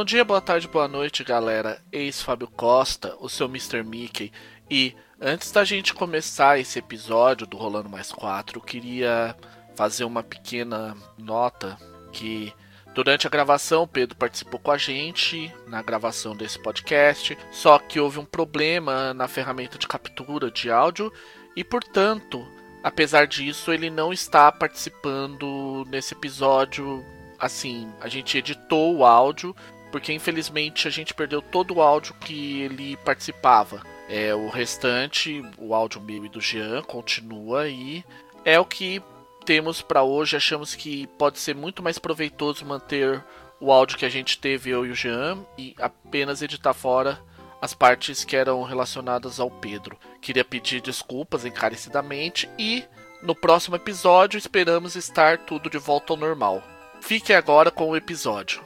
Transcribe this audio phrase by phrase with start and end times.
[0.00, 1.78] Bom dia, boa tarde, boa noite, galera.
[1.92, 3.82] Ex Fábio Costa, o seu Mr.
[3.82, 4.32] Mickey.
[4.70, 9.36] E antes da gente começar esse episódio do Rolando Mais 4, eu queria
[9.76, 11.76] fazer uma pequena nota
[12.12, 12.50] que
[12.94, 18.18] durante a gravação Pedro participou com a gente na gravação desse podcast, só que houve
[18.18, 21.12] um problema na ferramenta de captura de áudio
[21.54, 22.48] e, portanto,
[22.82, 27.04] apesar disso, ele não está participando nesse episódio.
[27.38, 29.54] Assim, a gente editou o áudio
[29.90, 33.82] porque infelizmente a gente perdeu todo o áudio que ele participava.
[34.08, 38.04] É, o restante, o áudio meu e do Jean, continua aí.
[38.44, 39.02] É o que
[39.44, 40.36] temos para hoje.
[40.36, 43.22] Achamos que pode ser muito mais proveitoso manter
[43.60, 47.20] o áudio que a gente teve, eu e o Jean, e apenas editar fora
[47.60, 49.98] as partes que eram relacionadas ao Pedro.
[50.20, 52.82] Queria pedir desculpas encarecidamente e
[53.22, 56.62] no próximo episódio esperamos estar tudo de volta ao normal.
[57.02, 58.62] Fique agora com o episódio.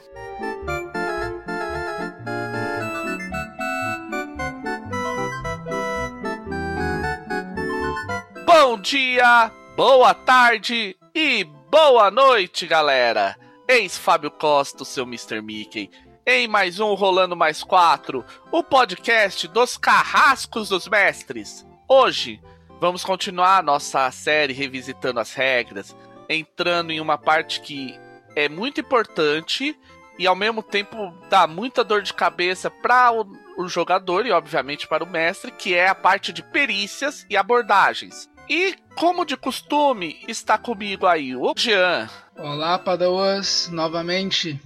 [8.67, 13.37] Bom dia, boa tarde e boa noite, galera!
[13.67, 15.39] Eis Fábio Costa, o seu Mr.
[15.39, 15.91] Mickey,
[16.25, 21.63] em mais um Rolando Mais 4, o podcast dos carrascos dos mestres.
[21.87, 22.41] Hoje,
[22.81, 25.95] vamos continuar nossa série revisitando as regras,
[26.27, 27.95] entrando em uma parte que
[28.35, 29.77] é muito importante
[30.17, 33.27] e ao mesmo tempo dá muita dor de cabeça para o,
[33.59, 38.27] o jogador e obviamente para o mestre, que é a parte de perícias e abordagens.
[38.47, 42.07] E, como de costume, está comigo aí o Jean.
[42.37, 44.61] Olá, Padawans, novamente.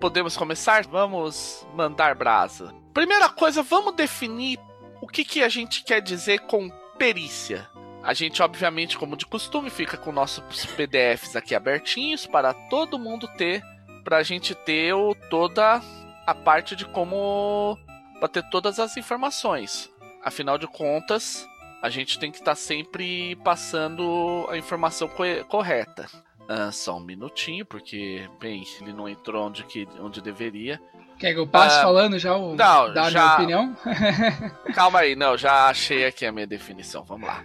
[0.00, 0.84] Podemos começar?
[0.88, 2.74] Vamos mandar brasa.
[2.92, 4.58] Primeira coisa, vamos definir
[5.00, 7.68] o que, que a gente quer dizer com perícia.
[8.02, 13.28] A gente, obviamente, como de costume, fica com nossos PDFs aqui abertinhos para todo mundo
[13.36, 13.62] ter
[14.06, 15.82] pra gente ter o, toda
[16.24, 17.76] a parte de como
[18.20, 19.92] pra ter todas as informações.
[20.22, 21.44] Afinal de contas,
[21.82, 26.06] a gente tem que estar tá sempre passando a informação co correta.
[26.48, 30.80] Ah, só um minutinho, porque, bem, ele não entrou onde, que, onde deveria.
[31.18, 33.20] Quer que eu passe ah, falando já o, não, dar já...
[33.20, 33.76] minha opinião?
[34.72, 37.02] Calma aí, não, já achei aqui a minha definição.
[37.02, 37.44] Vamos lá.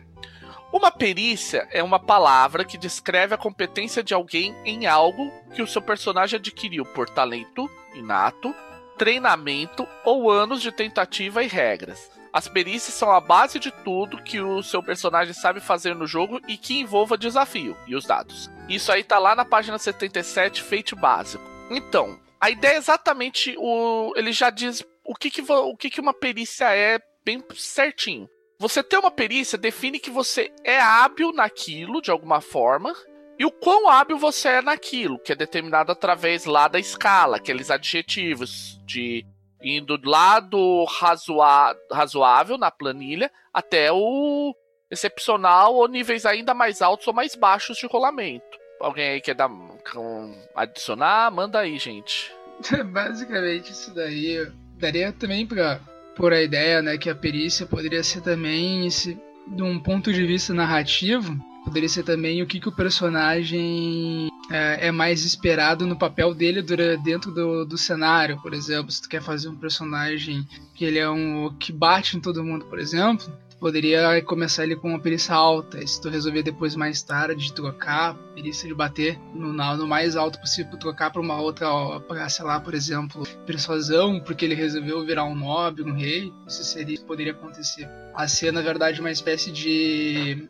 [0.72, 5.68] Uma perícia é uma palavra que descreve a competência de alguém em algo que o
[5.68, 8.56] seu personagem adquiriu por talento inato,
[8.98, 12.09] treinamento ou anos de tentativa e regras.
[12.32, 16.40] As perícias são a base de tudo que o seu personagem sabe fazer no jogo
[16.48, 18.50] e que envolva desafio e os dados.
[18.70, 21.44] Isso aí tá lá na página 77, feito básico.
[21.70, 24.14] Então, a ideia é exatamente o.
[24.16, 28.30] Ele já diz o que, que, o que, que uma perícia é bem certinho.
[28.61, 32.94] Você ter uma perícia define que você é hábil naquilo de alguma forma
[33.39, 37.72] e o quão hábil você é naquilo, que é determinado através lá da escala, aqueles
[37.72, 39.25] adjetivos de
[39.63, 44.55] indo lá do razoa, razoável na planilha até o
[44.91, 48.59] excepcional ou níveis ainda mais altos ou mais baixos de rolamento.
[48.79, 51.31] Alguém aí quer dar um, adicionar?
[51.31, 52.31] Manda aí, gente.
[52.93, 54.47] Basicamente isso daí
[54.78, 55.81] daria também para
[56.16, 59.17] por a ideia né, que a perícia poderia ser também, esse,
[59.47, 64.88] de um ponto de vista narrativo, poderia ser também o que, que o personagem é,
[64.88, 66.61] é mais esperado no papel dele
[67.03, 70.45] dentro do, do cenário, por exemplo, se tu quer fazer um personagem
[70.75, 74.89] que ele é um que bate em todo mundo, por exemplo, poderia começar ele com
[74.89, 75.81] uma perícia alta.
[75.81, 80.39] E se tu resolver depois mais tarde trocar perícia de bater no, no mais alto
[80.39, 81.67] possível, trocar para uma outra,
[82.07, 86.63] para sei lá, por exemplo, persuasão, porque ele resolveu virar um nobre, um rei, isso
[86.63, 87.88] seria poderia acontecer.
[88.16, 90.47] A ser na verdade uma espécie de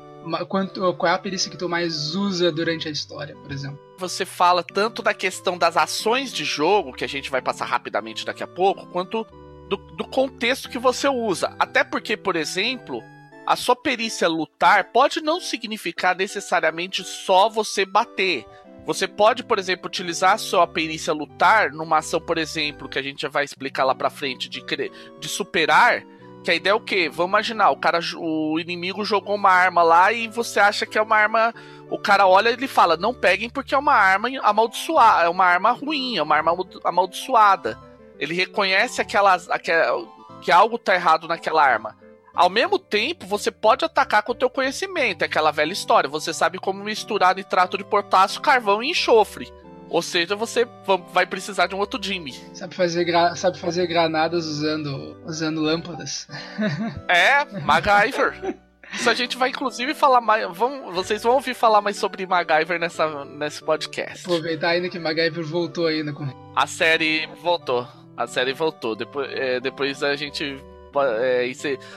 [0.47, 3.79] Quanto, qual é a perícia que tu mais usa durante a história, por exemplo?
[3.97, 8.23] Você fala tanto da questão das ações de jogo, que a gente vai passar rapidamente
[8.23, 9.25] daqui a pouco, quanto
[9.71, 11.55] do, do contexto que você usa.
[11.57, 13.01] Até porque, por exemplo,
[13.47, 18.45] a sua perícia lutar pode não significar necessariamente só você bater.
[18.85, 23.01] Você pode, por exemplo, utilizar a sua perícia lutar numa ação, por exemplo, que a
[23.01, 26.03] gente já vai explicar lá pra frente, de, de superar.
[26.43, 27.07] Que a ideia é o quê?
[27.07, 31.01] Vamos imaginar, o cara, o inimigo jogou uma arma lá e você acha que é
[31.01, 31.53] uma arma.
[31.89, 35.45] O cara olha e ele fala: não peguem porque é uma arma amaldiçoada, é uma
[35.45, 36.51] arma ruim, é uma arma
[36.83, 37.90] amaldiçoada.
[38.21, 40.07] Ele reconhece aquelas, aquela,
[40.43, 41.97] que algo tá errado naquela arma.
[42.35, 46.07] Ao mesmo tempo, você pode atacar com o teu conhecimento, é aquela velha história.
[46.07, 49.51] Você sabe como misturar nitrato de potássio, carvão e enxofre.
[49.89, 50.65] Ou seja, você
[51.11, 52.33] vai precisar de um outro Jimmy.
[52.53, 56.27] Sabe fazer, sabe fazer granadas usando, usando lâmpadas.
[57.09, 58.55] É, MacGyver.
[58.93, 60.47] Isso a gente vai inclusive falar mais.
[60.55, 64.25] Vão, vocês vão ouvir falar mais sobre MacGyver nessa, nesse podcast.
[64.25, 66.25] Aproveitar ainda que MacGyver voltou ainda com.
[66.55, 67.85] A série voltou.
[68.15, 68.95] A série voltou.
[68.95, 70.63] Depois, é, depois a gente.
[70.93, 71.49] É,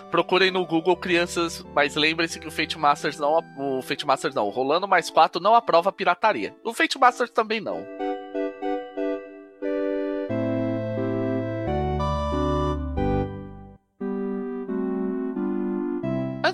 [0.09, 3.41] procurem no Google crianças, mas lembrem-se que o Fate Masters não.
[3.59, 4.47] O Fate Masters não.
[4.47, 6.55] O Rolando mais 4 não aprova pirataria.
[6.63, 7.85] O Fate Masters também não.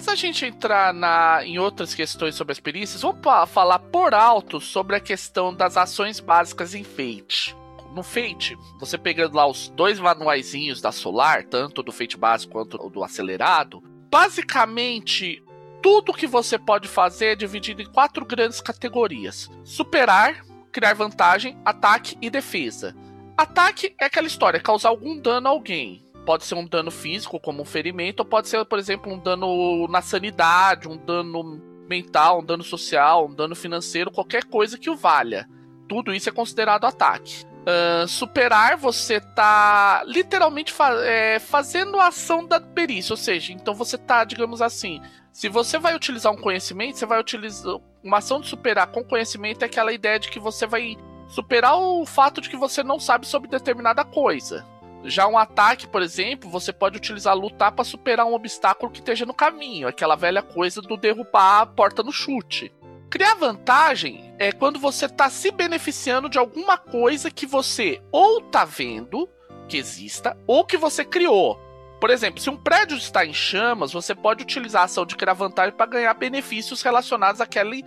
[0.01, 4.59] Antes da gente entrar na, em outras questões sobre as perícias, vamos falar por alto
[4.59, 7.55] sobre a questão das ações básicas em Fate.
[7.95, 12.79] No Fate, você pegando lá os dois manuaizinhos da Solar, tanto do Fate básico quanto
[12.89, 15.43] do acelerado, basicamente
[15.83, 22.17] tudo que você pode fazer é dividido em quatro grandes categorias: superar, criar vantagem, ataque
[22.21, 22.95] e defesa.
[23.37, 27.63] Ataque é aquela história, causar algum dano a alguém pode ser um dano físico, como
[27.63, 32.45] um ferimento, ou pode ser, por exemplo, um dano na sanidade, um dano mental, um
[32.45, 35.49] dano social, um dano financeiro, qualquer coisa que o valha.
[35.89, 37.45] Tudo isso é considerado ataque.
[37.61, 43.75] Uh, superar, você tá literalmente fa é, fazendo a ação da perícia, ou seja, então
[43.75, 48.41] você tá, digamos assim, se você vai utilizar um conhecimento, você vai utilizar uma ação
[48.41, 50.97] de superar com conhecimento é aquela ideia de que você vai
[51.29, 54.67] superar o fato de que você não sabe sobre determinada coisa.
[55.05, 59.25] Já um ataque, por exemplo, você pode utilizar lutar para superar um obstáculo que esteja
[59.25, 62.73] no caminho, aquela velha coisa do derrubar a porta no chute.
[63.11, 68.65] Criar vantagem é quando você está se beneficiando de alguma coisa que você ou está
[68.65, 69.29] vendo
[69.69, 71.59] que exista ou que você criou.
[72.01, 75.35] Por exemplo, se um prédio está em chamas, você pode utilizar a ação de criar
[75.35, 77.85] vantagem para ganhar benefícios relacionados àquele,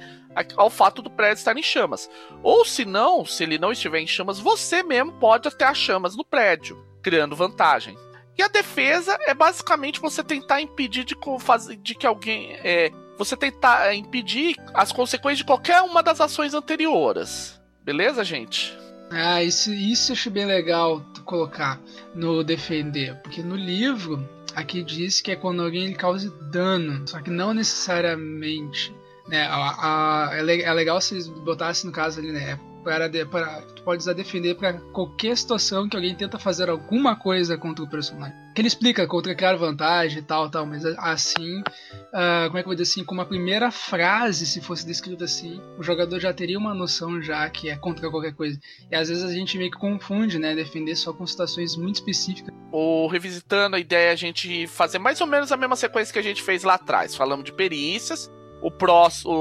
[0.58, 2.10] ao fato do prédio estar em chamas.
[2.44, 6.18] Ou se não, se ele não estiver em chamas, você mesmo pode ter as chamas
[6.18, 7.98] no prédio criando vantagem.
[8.38, 11.16] E a defesa é basicamente você tentar impedir de,
[11.78, 12.54] de que alguém.
[12.64, 17.60] É, você tentar é, impedir as consequências de qualquer uma das ações anteriores.
[17.84, 18.78] Beleza, gente?
[19.12, 21.80] Ah, isso, isso eu acho bem legal colocar
[22.16, 23.16] no defender.
[23.22, 27.08] Porque no livro, aqui diz que é quando alguém cause dano.
[27.08, 28.94] Só que não necessariamente.
[29.28, 32.60] Né, a, a, é, é legal se botasse no caso ali, né?
[32.84, 37.58] Para, para tu pode usar defender para qualquer situação que alguém tenta fazer alguma coisa
[37.58, 38.36] contra o personagem.
[38.54, 42.66] Que ele explica contra criar vantagem e tal, tal, mas assim, uh, como é que
[42.66, 46.34] eu vou dizer assim, com uma primeira frase, se fosse descrito assim, o jogador já
[46.34, 48.60] teria uma noção já que é contra qualquer coisa.
[48.92, 52.54] E às vezes a gente meio que confunde, né, defender só com situações muito específicas.
[52.72, 56.24] Ou revisitando a ideia a gente fazer mais ou menos a mesma sequência que a
[56.24, 57.16] gente fez lá atrás.
[57.16, 58.30] Falamos de perícias,
[58.64, 59.34] o, próximo,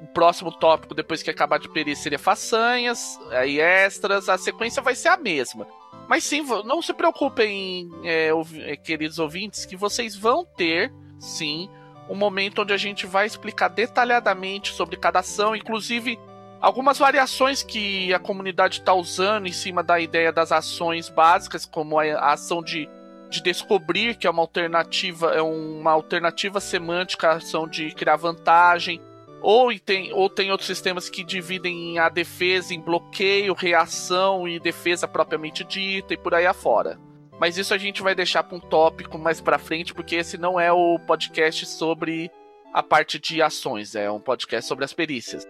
[0.00, 4.28] o, próximo tópico, depois que acabar de perir, seria façanhas, aí extras.
[4.28, 5.66] A sequência vai ser a mesma.
[6.08, 8.30] Mas sim, não se preocupem, é,
[8.60, 11.68] é, queridos ouvintes, que vocês vão ter, sim,
[12.08, 16.18] um momento onde a gente vai explicar detalhadamente sobre cada ação, inclusive
[16.60, 21.98] algumas variações que a comunidade está usando em cima da ideia das ações básicas, como
[21.98, 22.88] a ação de
[23.32, 29.00] de descobrir que é uma alternativa, é uma alternativa semântica ação de criar vantagem.
[29.40, 35.08] Ou tem, ou tem outros sistemas que dividem a defesa em bloqueio, reação e defesa
[35.08, 36.96] propriamente dita e por aí afora.
[37.40, 40.60] Mas isso a gente vai deixar para um tópico mais para frente, porque esse não
[40.60, 42.30] é o podcast sobre
[42.72, 45.44] a parte de ações, é um podcast sobre as perícias.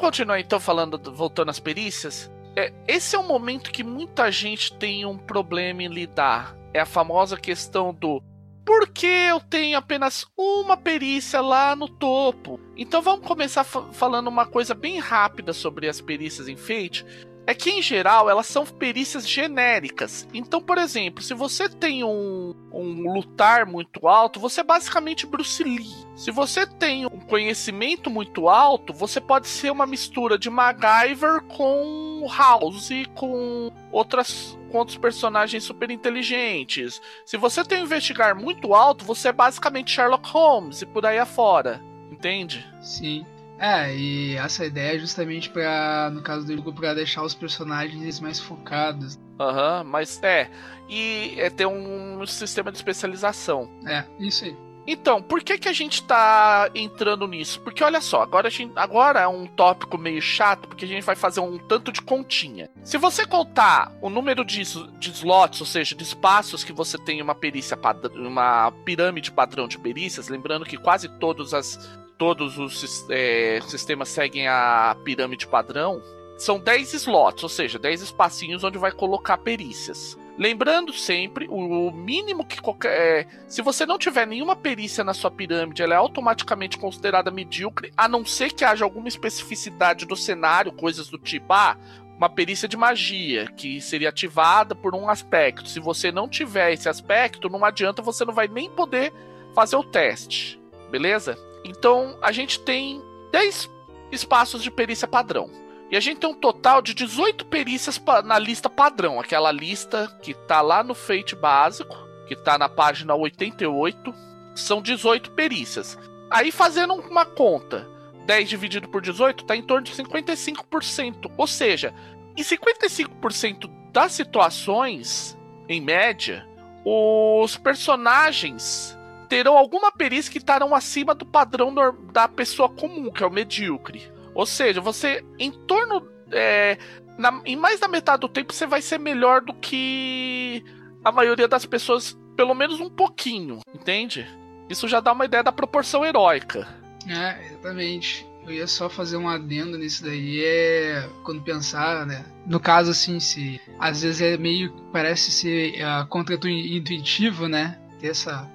[0.00, 2.32] Vamos continuar então falando, voltando às perícias.
[2.56, 6.56] É, esse é um momento que muita gente tem um problema em lidar.
[6.72, 8.22] É a famosa questão do
[8.64, 12.58] por que eu tenho apenas uma perícia lá no topo?
[12.74, 17.04] Então vamos começar falando uma coisa bem rápida sobre as perícias em Fate,
[17.50, 20.26] é que em geral elas são perícias genéricas.
[20.32, 25.64] Então, por exemplo, se você tem um, um lutar muito alto, você é basicamente Bruce
[25.64, 25.92] Lee.
[26.14, 32.24] Se você tem um conhecimento muito alto, você pode ser uma mistura de MacGyver com
[32.30, 37.02] House, com outras com outros personagens super inteligentes.
[37.26, 41.18] Se você tem um investigar muito alto, você é basicamente Sherlock Holmes e por aí
[41.18, 41.82] afora.
[42.12, 42.64] Entende?
[42.80, 43.26] Sim.
[43.60, 48.18] É, e essa ideia é justamente para no caso do jogo, para deixar os personagens
[48.18, 49.18] mais focados.
[49.38, 50.50] Aham, uhum, mas é.
[50.88, 53.70] E é ter um sistema de especialização.
[53.86, 54.56] É, isso aí.
[54.86, 57.60] Então, por que, que a gente tá entrando nisso?
[57.60, 61.04] Porque olha só, agora, a gente, agora é um tópico meio chato, porque a gente
[61.04, 62.68] vai fazer um tanto de continha.
[62.82, 64.62] Se você contar o número de,
[64.98, 67.78] de slots, ou seja, de espaços que você tem uma perícia,
[68.16, 71.78] uma pirâmide padrão de perícias, lembrando que quase todas as
[72.20, 76.02] todos os é, sistemas seguem a pirâmide padrão.
[76.36, 80.18] são 10 slots, ou seja, 10 espacinhos onde vai colocar perícias.
[80.38, 82.90] Lembrando sempre, o mínimo que qualquer.
[82.90, 87.90] É, se você não tiver nenhuma perícia na sua pirâmide, ela é automaticamente considerada medíocre,
[87.96, 91.76] a não ser que haja alguma especificidade do cenário, coisas do tipo, ah,
[92.18, 95.68] uma perícia de magia, que seria ativada por um aspecto.
[95.68, 99.10] Se você não tiver esse aspecto, não adianta, você não vai nem poder
[99.54, 100.60] fazer o teste.
[100.90, 101.49] Beleza?
[101.70, 103.00] Então a gente tem
[103.30, 103.70] 10
[104.10, 105.48] espaços de perícia padrão.
[105.88, 110.34] E a gente tem um total de 18 perícias na lista padrão, aquela lista que
[110.34, 111.96] tá lá no Fate básico,
[112.26, 114.12] que tá na página 88,
[114.54, 115.96] são 18 perícias.
[116.28, 117.88] Aí fazendo uma conta,
[118.24, 121.94] 10 dividido por 18 tá em torno de 55%, ou seja,
[122.36, 125.36] em 55% das situações,
[125.68, 126.46] em média,
[126.84, 128.96] os personagens
[129.30, 131.72] terão alguma perícia que estarão acima do padrão
[132.12, 134.02] da pessoa comum, que é o medíocre.
[134.34, 136.06] Ou seja, você, em torno.
[136.32, 136.76] É,
[137.16, 140.64] na, em mais da metade do tempo, você vai ser melhor do que
[141.04, 144.26] a maioria das pessoas, pelo menos um pouquinho, entende?
[144.68, 146.66] Isso já dá uma ideia da proporção heróica.
[147.08, 148.26] É, exatamente.
[148.46, 152.24] Eu ia só fazer um adendo nisso daí, é quando pensar, né?
[152.46, 154.72] No caso, assim, se às vezes é meio.
[154.92, 157.78] parece ser uh, contra-intuitivo, né?
[158.00, 158.48] Ter essa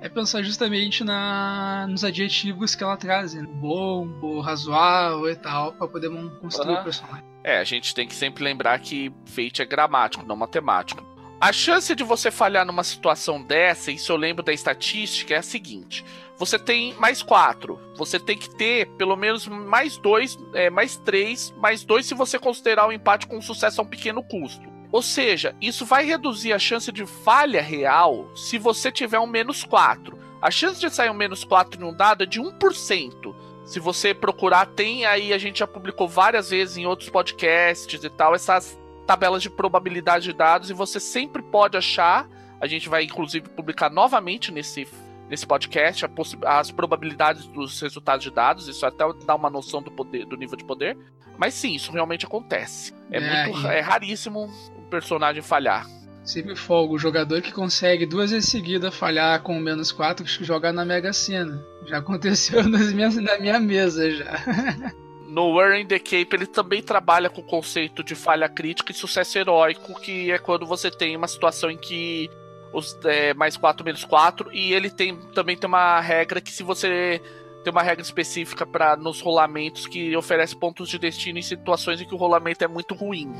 [0.00, 3.46] é pensar justamente na, nos adjetivos que ela traz, né?
[3.54, 6.10] bom, bom, razoável e tal, para poder
[6.40, 6.80] construir uhum.
[6.80, 7.24] o personagem.
[7.44, 11.04] É, a gente tem que sempre lembrar que Fate é gramático, não matemático.
[11.40, 15.42] A chance de você falhar numa situação dessa, isso eu lembro da estatística, é a
[15.42, 16.04] seguinte:
[16.38, 21.52] você tem mais quatro, você tem que ter pelo menos mais dois, é, mais três,
[21.58, 24.71] mais dois se você considerar o empate com sucesso a um pequeno custo.
[24.92, 29.64] Ou seja, isso vai reduzir a chance de falha real se você tiver um menos
[29.64, 30.18] 4.
[30.40, 33.34] A chance de sair um menos 4 em um dado é de 1%.
[33.64, 38.10] Se você procurar, tem aí, a gente já publicou várias vezes em outros podcasts e
[38.10, 42.28] tal, essas tabelas de probabilidade de dados e você sempre pode achar.
[42.60, 44.86] A gente vai inclusive publicar novamente nesse,
[45.26, 46.04] nesse podcast
[46.44, 50.56] as probabilidades dos resultados de dados, isso até dá uma noção do poder, do nível
[50.56, 50.98] de poder.
[51.38, 52.92] Mas sim, isso realmente acontece.
[53.10, 54.50] É, é muito é raríssimo
[54.92, 55.86] personagem falhar.
[56.22, 56.94] Sempre folga.
[56.94, 61.64] O jogador que consegue duas vezes seguidas falhar com menos 4 jogar na Mega Sena.
[61.86, 64.36] Já aconteceu nas minhas, na minha mesa já.
[65.26, 69.38] no Wearing the Cape ele também trabalha com o conceito de falha crítica e sucesso
[69.38, 72.30] heróico, que é quando você tem uma situação em que
[72.72, 76.62] os é, mais 4 menos 4, e ele tem também tem uma regra que se
[76.62, 77.20] você
[77.64, 82.06] tem uma regra específica para nos rolamentos que oferece pontos de destino em situações em
[82.06, 83.32] que o rolamento é muito ruim.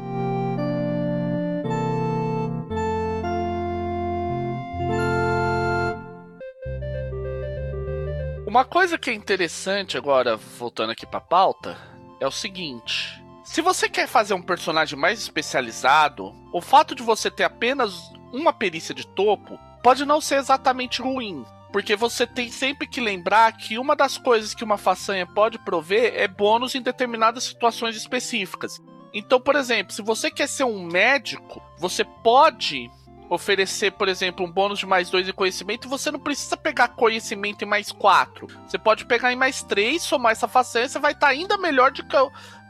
[8.53, 11.75] Uma coisa que é interessante agora, voltando aqui pra pauta,
[12.21, 13.25] é o seguinte.
[13.43, 18.53] Se você quer fazer um personagem mais especializado, o fato de você ter apenas uma
[18.53, 21.47] perícia de topo pode não ser exatamente ruim.
[21.73, 26.13] Porque você tem sempre que lembrar que uma das coisas que uma façanha pode prover
[26.15, 28.79] é bônus em determinadas situações específicas.
[29.15, 32.91] Então, por exemplo, se você quer ser um médico, você pode
[33.33, 37.62] oferecer, por exemplo, um bônus de mais dois em conhecimento, você não precisa pegar conhecimento
[37.62, 38.47] em mais quatro.
[38.67, 41.93] Você pode pegar em mais três, somar essa façanha, você vai estar tá ainda melhor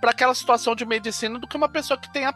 [0.01, 2.33] para aquela situação de medicina do que uma pessoa que tem, a,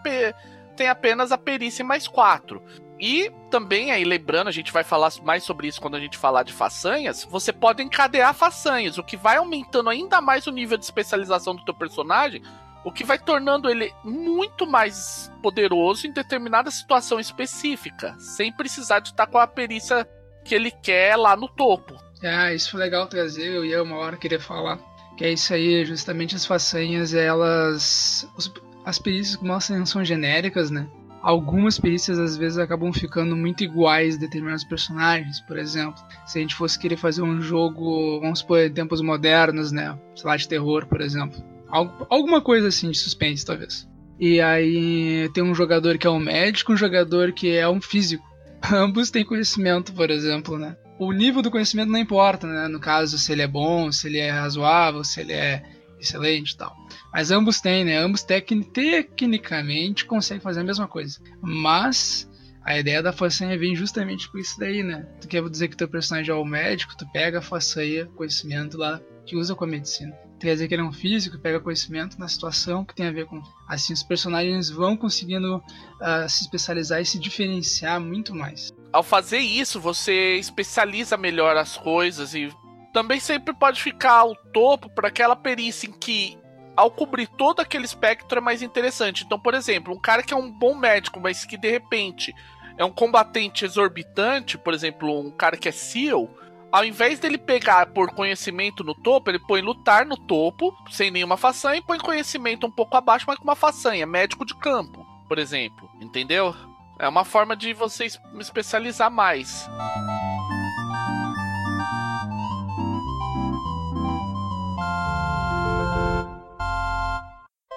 [0.76, 2.60] tem apenas a perícia em mais quatro.
[2.98, 6.42] E também aí, lembrando, a gente vai falar mais sobre isso quando a gente falar
[6.42, 10.84] de façanhas, você pode encadear façanhas, o que vai aumentando ainda mais o nível de
[10.84, 12.42] especialização do teu personagem,
[12.86, 19.08] o que vai tornando ele muito mais poderoso em determinada situação específica, sem precisar de
[19.08, 20.08] estar com a perícia
[20.44, 21.96] que ele quer lá no topo.
[22.22, 24.78] Ah, isso foi legal trazer, eu ia uma hora querer falar.
[25.18, 28.30] Que é isso aí, justamente as façanhas, elas.
[28.36, 30.86] Os, as perícias que mostram são genéricas, né?
[31.20, 36.00] Algumas perícias às vezes acabam ficando muito iguais a determinados personagens, por exemplo.
[36.24, 39.98] Se a gente fosse querer fazer um jogo, vamos supor, em tempos modernos, né?
[40.14, 43.88] Sei lá, de terror, por exemplo alguma coisa assim de suspense, talvez.
[44.18, 48.24] E aí tem um jogador que é um médico, um jogador que é um físico.
[48.72, 50.76] Ambos têm conhecimento, por exemplo, né?
[50.98, 52.68] O nível do conhecimento não importa, né?
[52.68, 55.62] No caso, se ele é bom, se ele é razoável, se ele é
[56.00, 56.74] excelente e tal.
[57.12, 57.98] Mas ambos têm, né?
[57.98, 61.18] Ambos tec tecnicamente conseguem fazer a mesma coisa.
[61.42, 62.28] Mas
[62.62, 65.06] a ideia da façanha vem justamente por isso daí, né?
[65.20, 69.00] Tu quer dizer que teu personagem é o médico, tu pega a façanha, conhecimento lá,
[69.24, 70.16] que usa com a medicina.
[70.38, 73.26] Quer dizer que ele é um físico, pega conhecimento na situação que tem a ver
[73.26, 73.42] com.
[73.66, 78.70] Assim, os personagens vão conseguindo uh, se especializar e se diferenciar muito mais.
[78.92, 82.50] Ao fazer isso, você especializa melhor as coisas e
[82.92, 86.38] também sempre pode ficar ao topo para aquela perícia em que
[86.76, 89.24] ao cobrir todo aquele espectro é mais interessante.
[89.24, 92.34] Então, por exemplo, um cara que é um bom médico, mas que de repente
[92.76, 96.28] é um combatente exorbitante, por exemplo, um cara que é SEAL,
[96.70, 101.36] ao invés dele pegar por conhecimento no topo, ele põe lutar no topo, sem nenhuma
[101.36, 105.38] façanha, e põe conhecimento um pouco abaixo, mas com uma façanha, médico de campo, por
[105.38, 105.88] exemplo.
[106.00, 106.54] Entendeu?
[106.98, 108.06] É uma forma de você
[108.38, 109.68] especializar mais.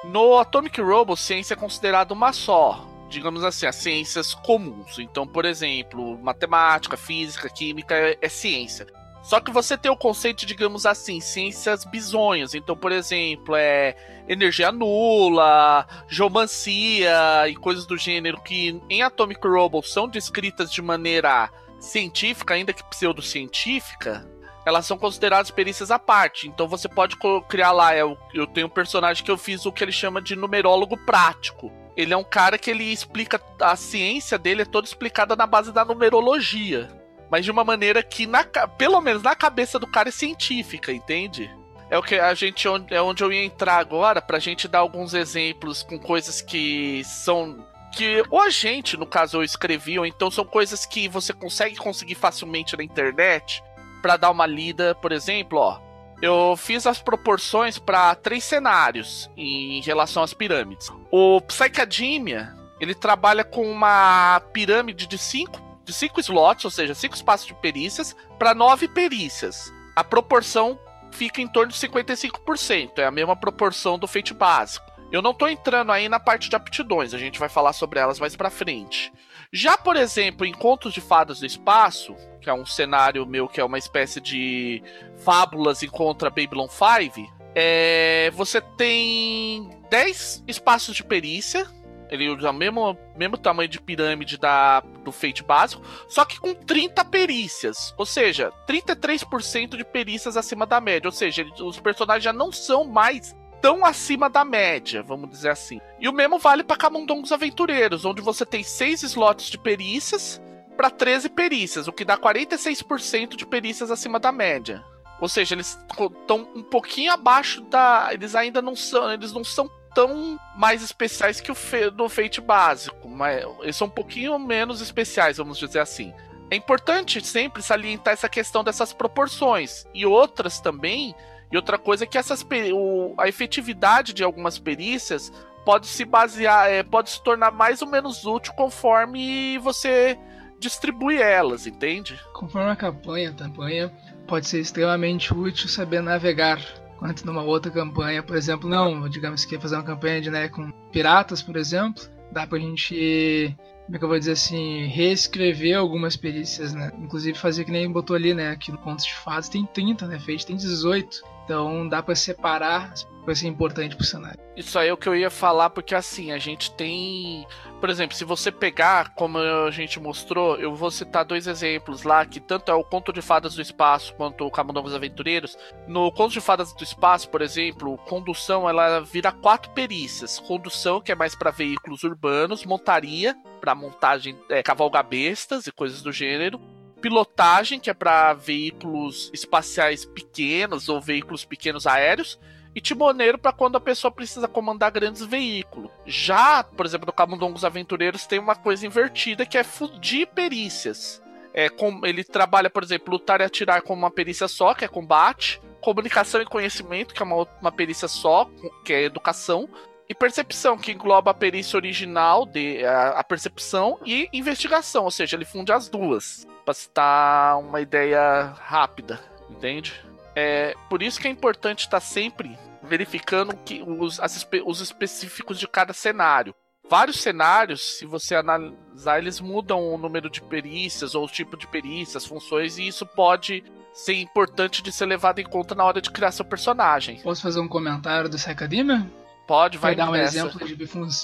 [0.05, 2.88] No Atomic Robo, ciência é considerada uma só.
[3.09, 4.99] Digamos assim, as ciências comuns.
[4.99, 8.87] Então, por exemplo, matemática, física, química é, é ciência.
[9.21, 12.53] Só que você tem o conceito, digamos assim, ciências bizonhas.
[12.55, 13.95] Então, por exemplo, é
[14.27, 21.51] energia nula, geomancia e coisas do gênero que em Atomic Robo são descritas de maneira
[21.79, 24.27] científica, ainda que pseudocientífica,
[24.65, 26.47] elas são consideradas perícias à parte.
[26.47, 27.15] Então você pode
[27.47, 30.35] criar lá, eu, eu tenho um personagem que eu fiz o que ele chama de
[30.35, 31.71] numerólogo prático.
[31.99, 35.73] Ele é um cara que ele explica a ciência dele é toda explicada na base
[35.73, 36.89] da numerologia,
[37.29, 38.45] mas de uma maneira que na,
[38.77, 41.53] pelo menos na cabeça do cara é científica, entende?
[41.89, 45.13] É o que a gente é onde eu ia entrar agora pra gente dar alguns
[45.13, 50.31] exemplos com coisas que são que ou a gente, no caso, eu escrevi, ou então
[50.31, 53.61] são coisas que você consegue conseguir facilmente na internet
[54.01, 55.81] para dar uma lida, por exemplo, ó.
[56.21, 60.91] Eu fiz as proporções para três cenários em relação às pirâmides.
[61.09, 67.15] O Psychademia, ele trabalha com uma pirâmide de cinco, de cinco slots, ou seja, cinco
[67.15, 69.71] espaços de perícias, para nove perícias.
[69.95, 70.77] A proporção
[71.11, 74.85] fica em torno de 55%, é a mesma proporção do feito básico.
[75.11, 78.19] Eu não estou entrando aí na parte de aptidões, a gente vai falar sobre elas
[78.19, 79.11] mais para frente.
[79.51, 83.59] Já, por exemplo, em Contos de Fadas do Espaço, que é um cenário meu que
[83.59, 84.83] é uma espécie de
[85.17, 91.65] fábulas contra Babylon 5, é, você tem 10 espaços de perícia.
[92.11, 96.53] Ele usa o mesmo, mesmo tamanho de pirâmide da, do Fate básico, só que com
[96.53, 97.93] 30 perícias.
[97.97, 101.07] Ou seja, 33% de perícias acima da média.
[101.07, 105.79] Ou seja, os personagens já não são mais tão acima da média, vamos dizer assim.
[105.99, 110.41] E o mesmo vale para Camundongos Aventureiros, onde você tem 6 slots de perícias
[110.77, 114.83] para 13 perícias, o que dá 46% de perícias acima da média.
[115.19, 118.09] Ou seja, eles estão um pouquinho abaixo da.
[118.11, 119.11] Eles ainda não são.
[119.11, 122.07] Eles não são tão mais especiais que o fe, do
[122.41, 126.13] básico, mas eles são um pouquinho menos especiais, vamos dizer assim.
[126.51, 129.85] É importante sempre salientar essa questão dessas proporções.
[129.93, 131.13] E outras também.
[131.51, 135.31] E outra coisa é que essas, o, a efetividade de algumas perícias
[135.65, 140.17] pode se basear, é, pode se tornar mais ou menos útil conforme você
[140.59, 142.19] distribui elas, entende?
[142.33, 143.93] Conforme a campanha, a campanha
[144.27, 146.59] pode ser extremamente útil saber navegar.
[146.97, 150.69] Quanto numa outra campanha, por exemplo, não, digamos que fazer uma campanha de né, com
[150.91, 156.17] piratas, por exemplo, dá pra gente, como é que eu vou dizer assim, reescrever algumas
[156.17, 156.91] perícias, né?
[156.99, 158.51] Inclusive fazer que nem botou ali, né?
[158.51, 160.19] Aqui no Contos de Fadas tem 30, né?
[160.19, 161.23] Fez tem 18.
[161.49, 162.93] Então dá para separar
[163.25, 164.39] vai ser importante pro cenário.
[164.55, 167.45] Isso aí é o que eu ia falar, porque assim, a gente tem.
[167.79, 172.23] Por exemplo, se você pegar, como a gente mostrou, eu vou citar dois exemplos lá,
[172.25, 175.57] que tanto é o Conto de Fadas do Espaço quanto o Camundongos Aventureiros.
[175.87, 180.39] No Conto de Fadas do Espaço, por exemplo, condução ela vira quatro perícias.
[180.39, 186.01] Condução, que é mais para veículos urbanos, montaria, para montagem, é, cavalgar bestas e coisas
[186.01, 186.59] do gênero
[187.01, 192.39] pilotagem, que é para veículos espaciais pequenos ou veículos pequenos aéreos,
[192.75, 195.91] e timoneiro para quando a pessoa precisa comandar grandes veículos.
[196.05, 201.21] Já, por exemplo, no Camundongos Aventureiros tem uma coisa invertida que é fudir perícias.
[201.53, 204.87] É, com, ele trabalha, por exemplo, lutar e atirar como uma perícia só, que é
[204.87, 208.49] combate, comunicação e conhecimento, que é uma, uma perícia só,
[208.85, 209.67] que é educação,
[210.09, 215.37] e percepção, que engloba a perícia original, de, a, a percepção, e investigação, ou seja,
[215.37, 219.93] ele funde as duas, para citar uma ideia rápida, entende?
[220.35, 225.67] É, por isso que é importante estar sempre verificando que os, as, os específicos de
[225.67, 226.55] cada cenário.
[226.89, 231.67] Vários cenários, se você analisar, eles mudam o número de perícias ou o tipo de
[231.67, 236.09] perícias, funções, e isso pode ser importante de ser levado em conta na hora de
[236.09, 237.19] criar seu personagem.
[237.21, 239.05] Posso fazer um comentário do Academia?
[239.49, 240.75] Pode, vai, dar um exemplo de,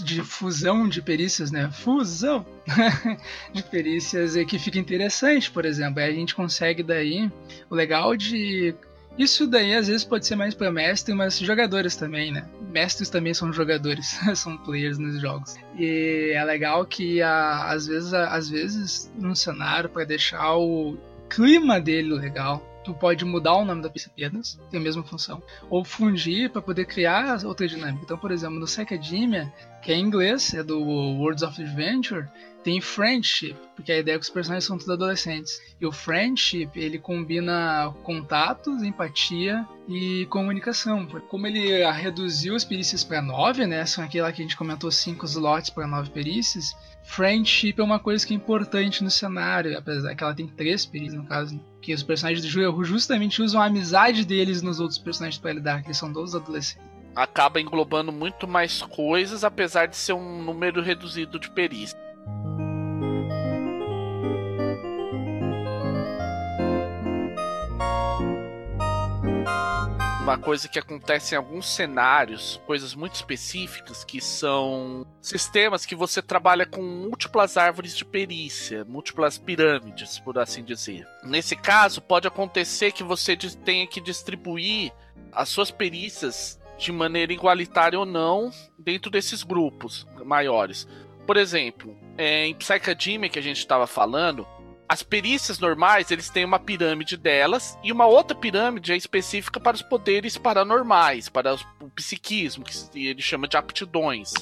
[0.03, 1.69] de, fusão de perícias, né?
[1.71, 2.43] Fusão
[3.53, 5.99] de perícias que fica interessante, por exemplo.
[5.99, 7.31] Aí a gente consegue daí.
[7.69, 8.73] O legal de
[9.15, 12.47] isso daí às vezes pode ser mais para mestre, mas jogadores também, né?
[12.73, 15.55] Mestres também são jogadores, são players nos jogos.
[15.77, 20.97] E é legal que às vezes, às vezes no cenário para deixar o
[21.29, 25.41] clima dele legal, tu pode mudar o nome da perícia apenas, tem a mesma função,
[25.69, 28.03] ou fundir para poder criar outra dinâmica.
[28.03, 32.27] Então, por exemplo, no Secademia, que é em inglês, é do Words of Adventure,
[32.63, 35.61] tem friendship, porque a ideia é que os personagens são todos adolescentes.
[35.79, 41.05] E o friendship, ele combina contatos, empatia e comunicação.
[41.29, 43.85] Como ele reduziu as perícias para nove, né?
[43.85, 46.75] São aquela que a gente comentou cinco slots para nove perícias.
[47.03, 51.13] Friendship é uma coisa que é importante no cenário, apesar que ela tem três perícias
[51.21, 51.59] no caso.
[51.85, 55.83] Que os personagens do jogo justamente usam a amizade deles nos outros personagens para lidar,
[55.83, 56.83] que são todos adolescentes
[57.15, 62.04] acaba englobando muito mais coisas, apesar de ser um número reduzido de perícias.
[70.25, 76.19] Uma coisa que acontece em alguns cenários, coisas muito específicas, que são sistemas que você
[76.19, 81.07] trabalha com múltiplas árvores de perícia, múltiplas pirâmides, por assim dizer.
[81.23, 84.91] Nesse caso, pode acontecer que você tenha que distribuir
[85.31, 90.87] as suas perícias de maneira igualitária ou não dentro desses grupos maiores.
[91.27, 94.47] Por exemplo, é, em Psychedemia que a gente estava falando,
[94.87, 99.75] as perícias normais, eles têm uma pirâmide delas e uma outra pirâmide é específica para
[99.75, 104.33] os poderes paranormais, para o psiquismo, que ele chama de aptidões.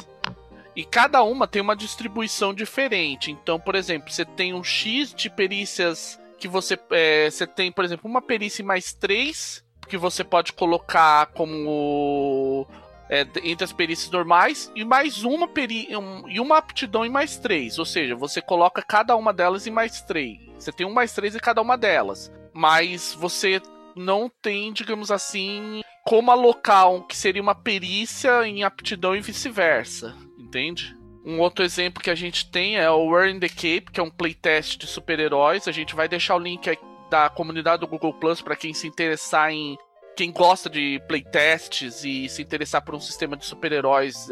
[0.76, 3.32] E cada uma tem uma distribuição diferente.
[3.32, 7.86] Então, por exemplo, você tem um X de perícias que você, é, você tem, por
[7.86, 12.68] exemplo, uma perícia mais três que você pode colocar como
[13.10, 17.38] é, entre as perícias normais e mais uma peri um, e uma aptidão em mais
[17.38, 17.78] três.
[17.80, 20.40] Ou seja, você coloca cada uma delas em mais três.
[20.58, 22.32] Você tem um mais três em cada uma delas.
[22.54, 23.62] Mas você
[23.96, 30.16] não tem, digamos assim, como alocar um que seria uma perícia em aptidão e vice-versa.
[30.38, 30.96] Entende?
[31.26, 34.04] Um outro exemplo que a gente tem é o We're in the Cape, que é
[34.04, 35.68] um playtest de super-heróis.
[35.68, 36.78] A gente vai deixar o link
[37.10, 39.78] da comunidade do Google Plus para quem se interessar em
[40.16, 44.30] quem gosta de playtests e se interessar por um sistema de super-heróis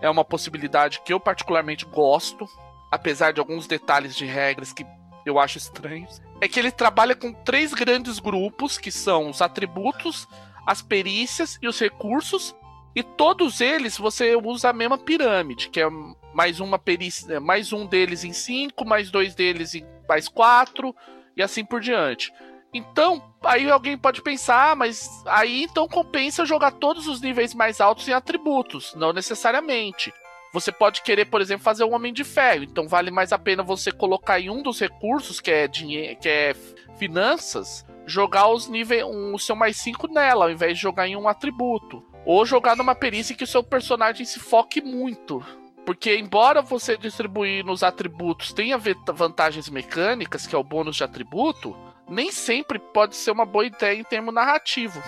[0.00, 2.46] é uma possibilidade que eu particularmente gosto,
[2.90, 4.84] apesar de alguns detalhes de regras que
[5.24, 6.20] eu acho estranhos.
[6.40, 10.26] É que ele trabalha com três grandes grupos, que são os atributos,
[10.66, 12.54] as perícias e os recursos,
[12.94, 15.88] e todos eles você usa a mesma pirâmide, que é
[16.34, 20.94] mais uma perícia, mais um deles em cinco, mais dois deles em mais quatro,
[21.36, 22.32] e assim por diante.
[22.72, 27.80] Então, aí alguém pode pensar, ah, mas aí então compensa jogar todos os níveis mais
[27.80, 28.94] altos em atributos.
[28.94, 30.12] Não necessariamente.
[30.52, 32.64] Você pode querer, por exemplo, fazer um Homem de Ferro.
[32.64, 36.28] Então vale mais a pena você colocar em um dos recursos, que é dinheiro, que
[36.28, 36.54] é
[36.96, 41.16] finanças, jogar os níveis, um, o seu mais 5 nela, ao invés de jogar em
[41.16, 42.02] um atributo.
[42.24, 45.44] Ou jogar numa perícia que o seu personagem se foque muito.
[45.84, 51.76] Porque, embora você distribuir nos atributos tenha vantagens mecânicas, que é o bônus de atributo,
[52.12, 55.00] nem sempre pode ser uma boa ideia em termo narrativo.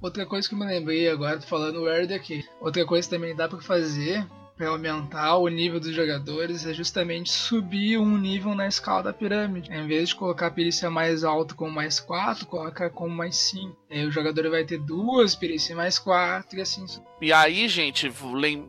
[0.00, 2.44] Outra coisa que eu me lembrei agora, tô falando Word aqui.
[2.60, 7.98] Outra coisa também dá para fazer para aumentar o nível dos jogadores é justamente subir
[7.98, 9.72] um nível na escala da pirâmide.
[9.72, 13.76] Em vez de colocar a perícia mais alta com mais 4, coloca com mais 5.
[13.90, 16.84] Aí o jogador vai ter duas perícias mais 4 e assim.
[17.20, 18.12] E aí, gente,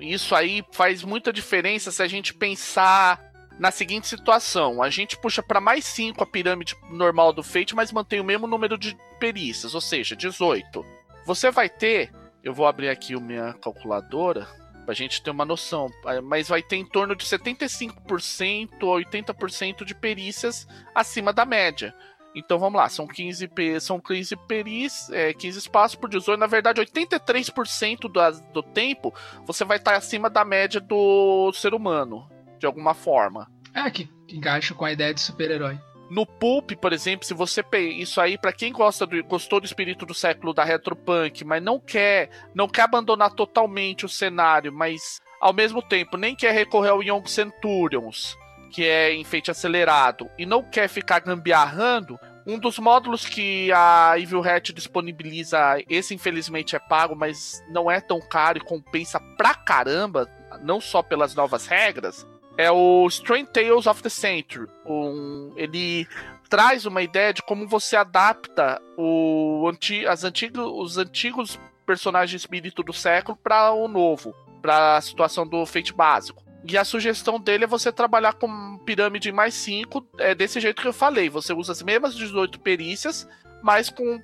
[0.01, 3.21] isso aí faz muita diferença se a gente pensar
[3.59, 7.91] na seguinte situação: a gente puxa para mais 5 a pirâmide normal do Fate, mas
[7.91, 10.83] mantém o mesmo número de perícias, ou seja, 18.
[11.25, 12.11] Você vai ter,
[12.43, 14.47] eu vou abrir aqui a minha calculadora
[14.85, 15.89] Pra gente ter uma noção.
[16.05, 21.93] É, mas vai ter em torno de 75% a 80% de perícias acima da média.
[22.35, 26.37] Então vamos lá, são 15, são 15 peris, é, 15 espaços por 18.
[26.37, 29.13] Na verdade, 83% do, do tempo
[29.45, 33.49] você vai estar acima da média do ser humano, de alguma forma.
[33.73, 35.79] É, que encaixa com a ideia de super-herói.
[36.09, 40.05] No Pulp, por exemplo, se você isso aí para quem gosta do gostou do espírito
[40.05, 45.53] do século da retropunk, mas não quer, não quer abandonar totalmente o cenário, mas ao
[45.53, 48.37] mesmo tempo nem quer recorrer ao Young Centurions,
[48.71, 54.43] que é enfeite acelerado, e não quer ficar gambiarrando, um dos módulos que a Evil
[54.47, 55.57] Hat disponibiliza,
[55.89, 60.29] esse infelizmente é pago, mas não é tão caro e compensa pra caramba,
[60.61, 62.25] não só pelas novas regras,
[62.57, 64.67] é o Strange Tales of the Century.
[64.85, 66.07] Um, ele
[66.49, 72.81] traz uma ideia de como você adapta o anti, as antigo, os antigos personagens espírito
[72.83, 76.43] do século para o novo, para a situação do Fate básico.
[76.67, 80.87] E a sugestão dele é você trabalhar com pirâmide mais 5, é desse jeito que
[80.87, 81.29] eu falei.
[81.29, 83.27] Você usa as mesmas 18 perícias,
[83.61, 84.19] mas com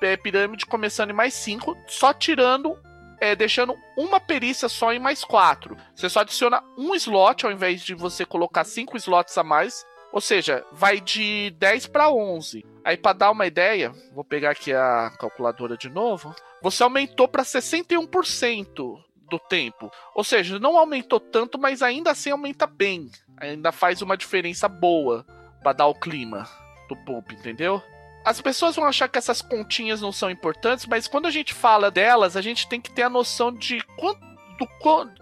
[0.00, 2.78] é, pirâmide começando em mais 5, só tirando
[3.20, 5.76] é, deixando uma perícia só em mais quatro.
[5.94, 9.84] Você só adiciona um slot ao invés de você colocar cinco slots a mais.
[10.12, 12.66] Ou seja, vai de 10 para 11.
[12.84, 16.34] Aí, para dar uma ideia, vou pegar aqui a calculadora de novo.
[16.62, 18.98] Você aumentou para 61%
[19.30, 19.90] do tempo.
[20.14, 23.08] Ou seja, não aumentou tanto, mas ainda assim aumenta bem.
[23.36, 25.24] Ainda faz uma diferença boa
[25.62, 26.48] para dar o clima
[26.88, 27.80] do pulp, entendeu?
[28.24, 31.90] As pessoas vão achar que essas continhas não são importantes, mas quando a gente fala
[31.90, 34.30] delas, a gente tem que ter a noção de quanto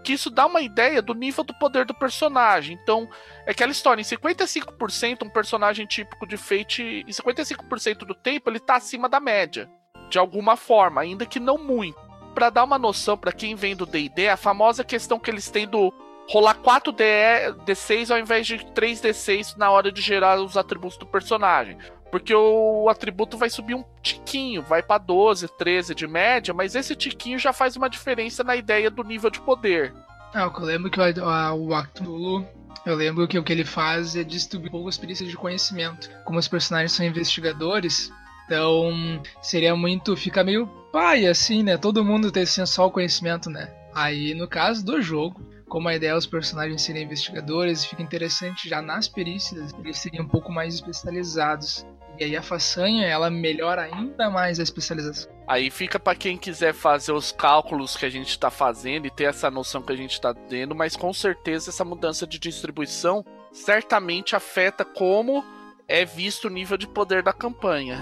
[0.03, 2.77] que isso dá uma ideia do nível do poder do personagem.
[2.81, 3.09] Então,
[3.45, 8.59] é aquela história, em 55% um personagem típico de Fate, em 55% do tempo ele
[8.59, 9.69] tá acima da média,
[10.09, 11.97] de alguma forma, ainda que não muito.
[12.35, 15.65] Para dar uma noção para quem vem do D&D, a famosa questão que eles têm
[15.65, 15.93] do
[16.29, 21.05] rolar 4 D6 ao invés de 3 D6 na hora de gerar os atributos do
[21.05, 21.77] personagem.
[22.11, 26.95] Porque o atributo vai subir um tiquinho, vai para 12, 13 de média, mas esse
[26.95, 29.93] tiquinho já faz uma diferença na ideia do nível de poder.
[30.33, 32.45] É, eu lembro que o, a, o Actulo,
[32.85, 36.09] eu lembro que o que ele faz é distribuir pouco a experiência de conhecimento.
[36.25, 38.11] Como os personagens são investigadores,
[38.45, 40.15] então seria muito.
[40.15, 41.77] fica meio pai assim, né?
[41.77, 43.71] Todo mundo tem assim, só o conhecimento, né?
[43.93, 48.67] Aí no caso do jogo, como a ideia é os personagens serem investigadores, fica interessante
[48.67, 51.85] já nas perícias, eles seriam um pouco mais especializados.
[52.19, 55.31] E aí a façanha, ela melhora ainda mais a especialização.
[55.47, 59.23] Aí fica para quem quiser fazer os cálculos que a gente está fazendo e ter
[59.23, 64.35] essa noção que a gente está tendo, mas com certeza essa mudança de distribuição certamente
[64.35, 65.43] afeta como
[65.87, 67.97] é visto o nível de poder da campanha.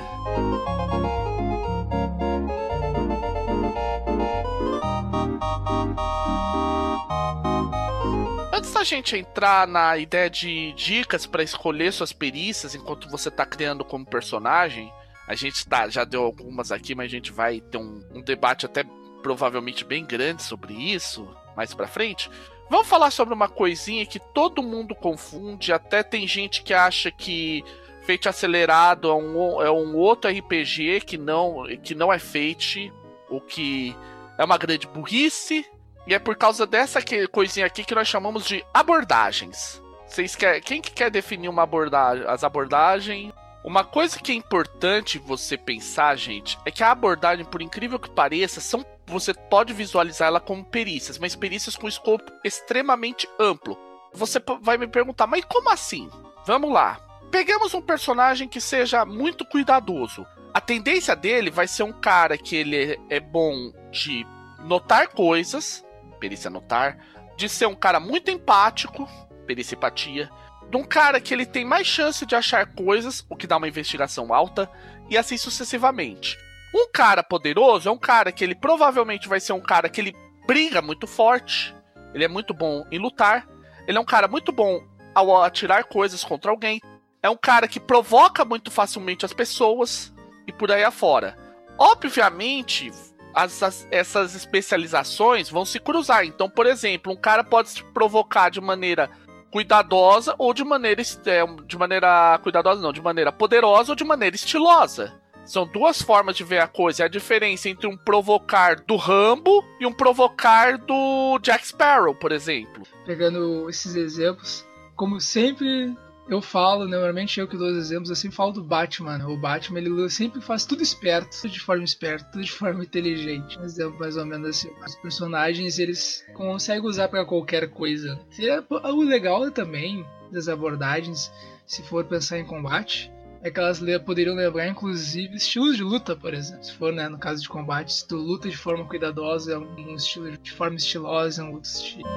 [8.88, 14.06] Gente entrar na ideia de dicas para escolher suas perícias enquanto você está criando como
[14.06, 14.91] personagem,
[15.28, 18.65] a gente tá, já deu algumas aqui, mas a gente vai ter um, um debate
[18.65, 18.84] até
[19.21, 22.30] provavelmente bem grande sobre isso mais para frente.
[22.69, 27.63] Vamos falar sobre uma coisinha que todo mundo confunde, até tem gente que acha que
[28.02, 32.91] Fate Acelerado é um, é um outro RPG que não, que não é Fate,
[33.30, 33.95] o que
[34.38, 35.65] é uma grande burrice,
[36.08, 37.00] e é por causa dessa
[37.32, 39.84] coisinha aqui que nós chamamos de abordagens.
[40.08, 43.34] Vocês quer, quem que quer definir uma abordagem, as abordagens?
[43.62, 48.10] Uma coisa que é importante você pensar, gente, é que a abordagem, por incrível que
[48.10, 53.78] pareça, são você pode visualizar ela como perícias, mas perícias com escopo extremamente amplo.
[54.13, 56.10] Você vai me perguntar, mas como assim?
[56.46, 57.00] Vamos lá.
[57.32, 60.26] Pegamos um personagem que seja muito cuidadoso.
[60.54, 64.26] A tendência dele vai ser um cara que ele é bom de
[64.60, 65.86] notar coisas,
[66.17, 66.97] perícia notar,
[67.36, 69.08] de ser um cara muito empático,
[69.45, 70.30] perícia empatia,
[70.69, 73.67] de um cara que ele tem mais chance de achar coisas, o que dá uma
[73.67, 74.69] investigação alta,
[75.10, 76.38] e assim sucessivamente.
[76.75, 80.15] Um cara poderoso é um cara que ele provavelmente vai ser um cara que ele
[80.45, 81.75] briga muito forte,
[82.13, 83.47] ele é muito bom em lutar,
[83.88, 84.84] ele é um cara muito bom
[85.15, 86.82] ao atirar coisas contra alguém,
[87.23, 90.13] é um cara que provoca muito facilmente as pessoas
[90.45, 91.38] e por aí afora.
[91.77, 92.91] Obviamente,
[93.34, 96.26] as, as, essas especializações vão se cruzar.
[96.26, 99.10] Então, por exemplo, um cara pode se provocar de maneira
[99.52, 104.36] cuidadosa ou de maneira é, de maneira cuidadosa não, de maneira poderosa ou de maneira
[104.36, 105.13] estilosa.
[105.46, 107.04] São duas formas de ver a coisa.
[107.04, 112.34] É a diferença entre um provocar do Rambo e um provocar do Jack Sparrow, por
[112.34, 112.84] exemplo.
[113.06, 115.96] Pegando esses exemplos, como sempre
[116.30, 119.18] eu falo, né, normalmente eu que dou os exemplos, eu sempre falo do Batman.
[119.18, 119.26] Né?
[119.26, 123.58] O Batman ele sempre faz tudo esperto, tudo de forma esperta, tudo de forma inteligente.
[123.58, 124.70] Um exemplo mais ou menos assim.
[124.86, 128.20] Os personagens eles conseguem usar para qualquer coisa.
[128.30, 131.32] Seria o legal também das abordagens,
[131.66, 133.12] se for pensar em combate,
[133.42, 136.63] é que elas poderiam lembrar inclusive estilos de luta, por exemplo.
[136.63, 139.96] Se for, né, no caso de combate, se tu luta de forma cuidadosa, é um
[139.96, 142.10] estilo de forma estilosa, é um outro estilo.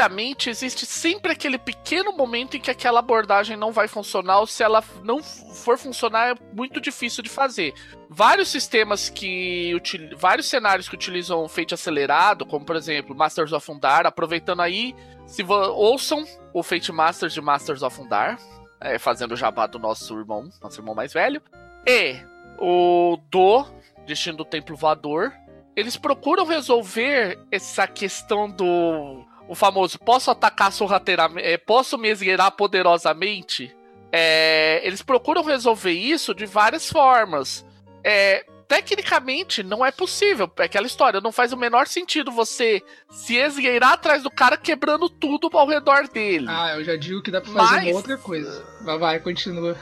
[0.00, 4.62] Obviamente, existe sempre aquele pequeno momento em que aquela abordagem não vai funcionar, ou se
[4.62, 7.74] ela não for funcionar, é muito difícil de fazer.
[8.08, 9.76] Vários sistemas que.
[10.16, 15.42] vários cenários que utilizam Fate acelerado, como por exemplo Masters of Undar, aproveitando aí, se
[15.44, 18.38] ouçam o Fate Masters de Masters of Undar,
[18.80, 21.42] é, fazendo o jabá do nosso irmão, nosso irmão mais velho,
[21.86, 22.16] e
[22.58, 23.66] o Do,
[24.06, 25.30] Destino do Templo Voador,
[25.76, 32.52] eles procuram resolver essa questão do o famoso posso atacar sorrateiramente, é, posso me esgueirar
[32.52, 33.74] poderosamente,
[34.12, 37.66] é, eles procuram resolver isso de várias formas.
[38.04, 40.48] É, tecnicamente não é possível.
[40.56, 45.10] É aquela história, não faz o menor sentido você se esgueirar atrás do cara quebrando
[45.10, 46.46] tudo ao redor dele.
[46.48, 47.96] Ah, eu já digo que dá pra fazer Mas...
[47.96, 48.64] outra coisa.
[48.84, 49.76] Vai, vai, continua.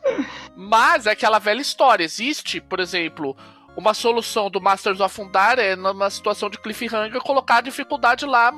[0.56, 2.04] Mas é aquela velha história.
[2.04, 3.36] Existe, por exemplo,
[3.76, 8.50] uma solução do Masters of Undar é numa situação de cliffhanger colocar a dificuldade lá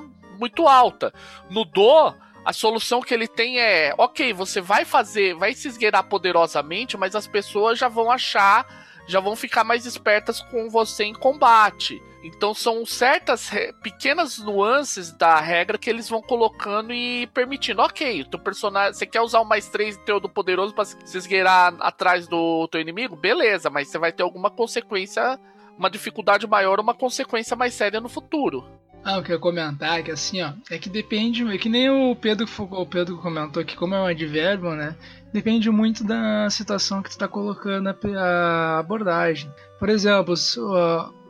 [0.43, 1.15] muito alta.
[1.49, 2.13] No Do,
[2.45, 7.15] a solução que ele tem é, ok, você vai fazer, vai se esgueirar poderosamente, mas
[7.15, 8.67] as pessoas já vão achar,
[9.07, 12.03] já vão ficar mais espertas com você em combate.
[12.25, 13.51] Então são certas
[13.85, 17.81] pequenas nuances da regra que eles vão colocando e permitindo.
[17.81, 21.75] Ok, teu personagem, você quer usar o mais 3 teu do poderoso para se esgueirar
[21.79, 23.15] atrás do teu inimigo?
[23.15, 25.39] Beleza, mas você vai ter alguma consequência,
[25.79, 28.82] uma dificuldade maior, uma consequência mais séria no futuro.
[29.05, 32.15] Ah, eu queria comentar é que assim, ó, é que depende, é que nem o
[32.15, 34.97] Pedro, o Pedro comentou que como é um advérbio, né,
[35.33, 39.53] depende muito da situação que tu está colocando a, abordagem.
[39.81, 40.35] Por exemplo,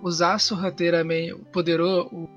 [0.02, 2.28] usar sorrateiramente, poderoso,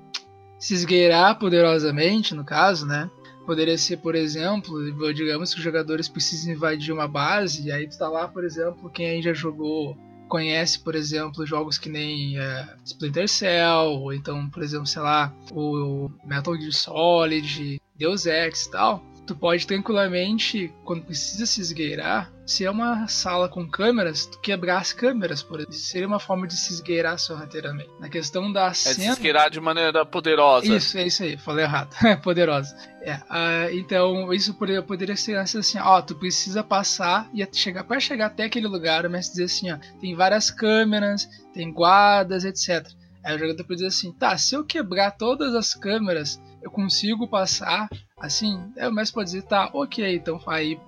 [0.58, 3.10] se esgueirar poderosamente, no caso, né,
[3.44, 4.74] poderia ser, por exemplo,
[5.12, 8.90] digamos que os jogadores precisam invadir uma base, e aí tu tá lá, por exemplo,
[8.90, 14.48] quem aí já jogou conhece, por exemplo, jogos que nem é, Splinter Cell, ou então,
[14.48, 20.72] por exemplo, sei lá, o Metal Gear Solid, Deus Ex e tal, tu pode tranquilamente,
[20.84, 25.58] quando precisa se esgueirar, se é uma sala com câmeras, tu quebrar as câmeras, por
[25.58, 25.74] exemplo.
[25.74, 27.90] Seria uma forma de se esgueirar sorrateiramente.
[27.98, 28.94] Na questão da é cena...
[28.94, 30.64] se esgueirar de maneira poderosa.
[30.74, 31.94] Isso, é isso aí, falei errado.
[32.22, 32.74] poderosa.
[33.02, 37.98] É, uh, então, isso poderia, poderia ser assim, ó, tu precisa passar e chegar, para
[37.98, 42.88] chegar até aquele lugar, mas dizer assim, ó, tem várias câmeras, tem guardas, etc.
[43.24, 47.26] Aí o jogador pode dizer assim, tá, se eu quebrar todas as câmeras, eu consigo
[47.26, 47.88] passar,
[48.20, 50.78] assim, é, mas pode dizer, tá, ok, então aí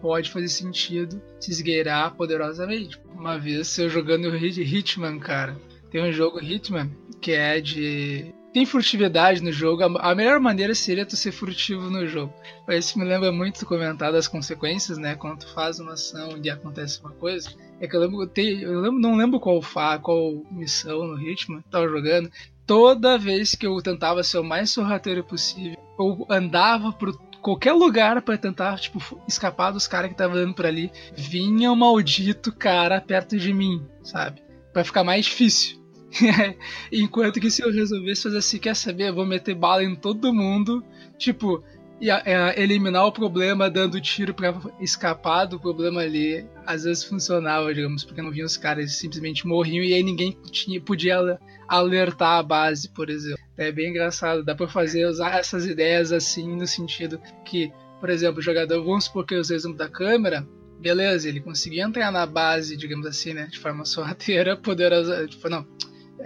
[0.00, 3.00] pode fazer sentido se esgueirar poderosamente.
[3.14, 5.56] Uma vez eu jogando Hitman, cara,
[5.90, 11.04] tem um jogo Hitman que é de tem furtividade no jogo, a melhor maneira seria
[11.04, 12.32] tu ser furtivo no jogo.
[12.68, 15.16] Isso me lembra muito do comentário das consequências, né?
[15.16, 17.50] Quando tu faz uma ação e acontece uma coisa.
[17.80, 21.88] É que eu lembro, eu lembro, não lembro qual fa, qual missão no ritmo, tava
[21.88, 22.30] jogando.
[22.64, 27.12] Toda vez que eu tentava ser o mais sorrateiro possível, eu andava por
[27.44, 30.90] qualquer lugar para tentar, tipo, escapar dos caras que estavam andando por ali.
[31.14, 34.42] Vinha o maldito cara perto de mim, sabe?
[34.72, 35.78] Para ficar mais difícil.
[36.90, 40.32] Enquanto que se eu resolvesse fazer assim, quer saber, eu vou meter bala em todo
[40.32, 40.82] mundo,
[41.18, 41.62] tipo,
[42.00, 47.74] e é, eliminar o problema dando tiro para escapar do problema ali, às vezes funcionava,
[47.74, 52.42] digamos, porque não vinham os caras simplesmente morriam e aí ninguém tinha, podia alertar a
[52.42, 53.42] base, por exemplo.
[53.56, 58.40] É bem engraçado, dá para fazer usar essas ideias assim no sentido que, por exemplo,
[58.40, 60.46] o jogador, vamos supor que eu o exemplo da câmera,
[60.80, 65.66] beleza, ele conseguia entrar na base, digamos assim, né, de forma sorrateira, poderosa, tipo, não,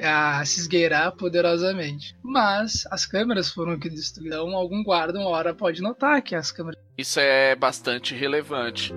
[0.02, 2.16] a se esgueirar poderosamente.
[2.22, 4.54] Mas as câmeras foram que destruíram.
[4.54, 6.80] Algum guarda uma hora pode notar que as câmeras.
[6.96, 8.92] Isso é bastante relevante.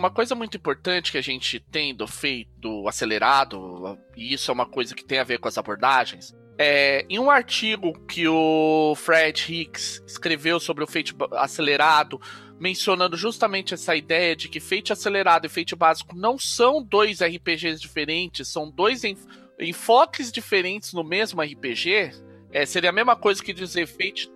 [0.00, 4.64] Uma coisa muito importante que a gente tem do feito acelerado, e isso é uma
[4.64, 9.52] coisa que tem a ver com as abordagens, é, em um artigo que o Fred
[9.52, 12.18] Hicks escreveu sobre o feito acelerado,
[12.58, 17.78] mencionando justamente essa ideia de que Fate Acelerado e Fate Básico não são dois RPGs
[17.78, 19.02] diferentes, são dois
[19.58, 22.12] enfoques diferentes no mesmo RPG.
[22.52, 24.30] É, seria a mesma coisa que dizer Fate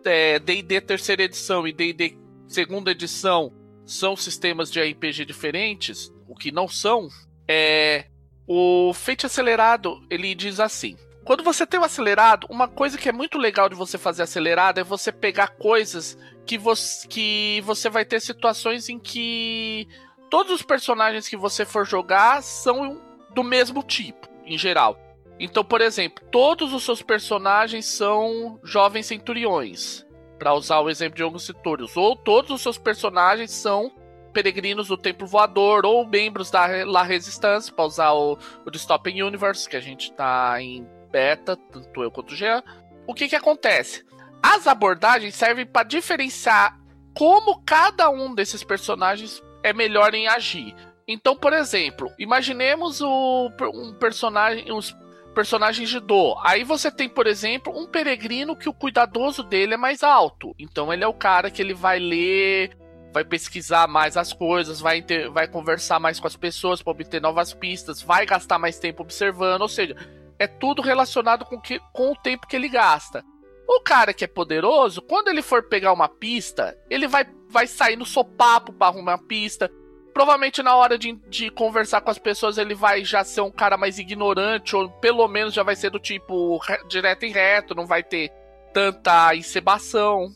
[0.45, 6.51] D&D é, terceira edição e D&D segunda edição são sistemas de RPG diferentes, o que
[6.51, 7.09] não são.
[7.47, 8.07] É,
[8.47, 13.13] o Fate Acelerado ele diz assim: quando você tem o acelerado, uma coisa que é
[13.13, 18.05] muito legal de você fazer acelerado é você pegar coisas que você, que você vai
[18.05, 19.89] ter situações em que
[20.29, 23.01] todos os personagens que você for jogar são
[23.35, 24.99] do mesmo tipo, em geral.
[25.41, 30.04] Então, por exemplo, todos os seus personagens são jovens centuriões,
[30.39, 33.93] para usar o exemplo de alguns setores, ou todos os seus personagens são
[34.33, 39.69] peregrinos do Templo Voador ou membros da La Resistance, para usar o, o Dystopian Universe,
[39.69, 42.63] que a gente está em beta, tanto eu quanto o Jean.
[43.07, 44.05] O que que acontece?
[44.43, 46.77] As abordagens servem para diferenciar
[47.17, 50.75] como cada um desses personagens é melhor em agir.
[51.07, 54.97] Então, por exemplo, imaginemos o, um personagem, os
[55.35, 56.37] personagens de Do.
[56.43, 60.55] Aí você tem, por exemplo, um peregrino que o cuidadoso dele é mais alto.
[60.59, 62.77] Então ele é o cara que ele vai ler,
[63.13, 67.21] vai pesquisar mais as coisas, vai, ter, vai conversar mais com as pessoas para obter
[67.21, 69.95] novas pistas, vai gastar mais tempo observando, ou seja,
[70.39, 73.25] é tudo relacionado com, que, com o tempo que ele gasta.
[73.69, 77.97] O cara que é poderoso, quando ele for pegar uma pista, ele vai, vai sair
[77.97, 79.71] no sopapo pra arrumar a pista.
[80.15, 83.77] Provavelmente na hora de, de conversar com as pessoas ele vai já ser um cara
[83.77, 87.85] mais ignorante, ou pelo menos já vai ser do tipo re, direto e reto, não
[87.85, 88.31] vai ter
[88.73, 90.33] tanta encebação.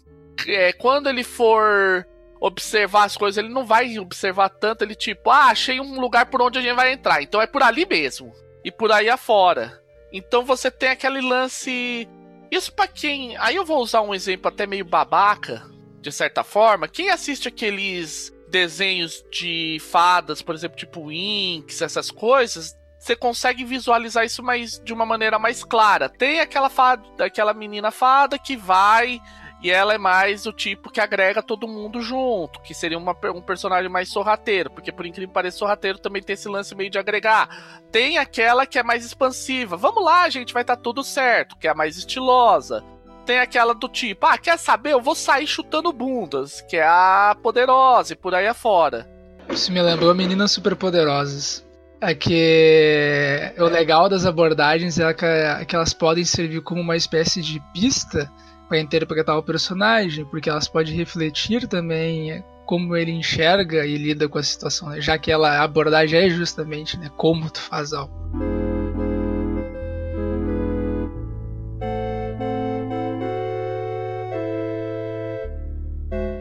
[0.48, 2.04] É, quando ele for
[2.40, 6.42] observar as coisas, ele não vai observar tanto, ele tipo, ah, achei um lugar por
[6.42, 8.32] onde a gente vai entrar, então é por ali mesmo.
[8.64, 9.80] E por aí afora.
[10.12, 12.08] Então você tem aquele lance.
[12.50, 13.36] Isso para quem.
[13.36, 15.62] Aí eu vou usar um exemplo até meio babaca,
[16.00, 16.88] de certa forma.
[16.88, 24.24] Quem assiste aqueles desenhos de fadas, por exemplo, tipo Winx, essas coisas, você consegue visualizar
[24.24, 26.08] isso mais de uma maneira mais clara.
[26.08, 29.20] Tem aquela fada, aquela menina fada que vai
[29.60, 33.42] e ela é mais o tipo que agrega todo mundo junto, que seria uma, um
[33.42, 36.98] personagem mais sorrateiro, porque por incrível que pareça, sorrateiro também tem esse lance meio de
[36.98, 37.80] agregar.
[37.90, 41.66] Tem aquela que é mais expansiva, vamos lá, gente, vai estar tá tudo certo, que
[41.66, 42.84] é a mais estilosa.
[43.28, 44.94] Tem aquela do tipo, ah, quer saber?
[44.94, 49.06] Eu vou sair chutando bundas, que é a poderosa e por aí afora.
[49.50, 51.62] Isso me lembrou Meninas Superpoderosas.
[52.00, 57.60] É que o legal das abordagens é que elas podem servir como uma espécie de
[57.74, 58.32] pista
[58.66, 64.38] para interpretar o personagem, porque elas podem refletir também como ele enxerga e lida com
[64.38, 65.02] a situação, né?
[65.02, 68.57] já que ela, a abordagem é justamente né, como tu faz algo.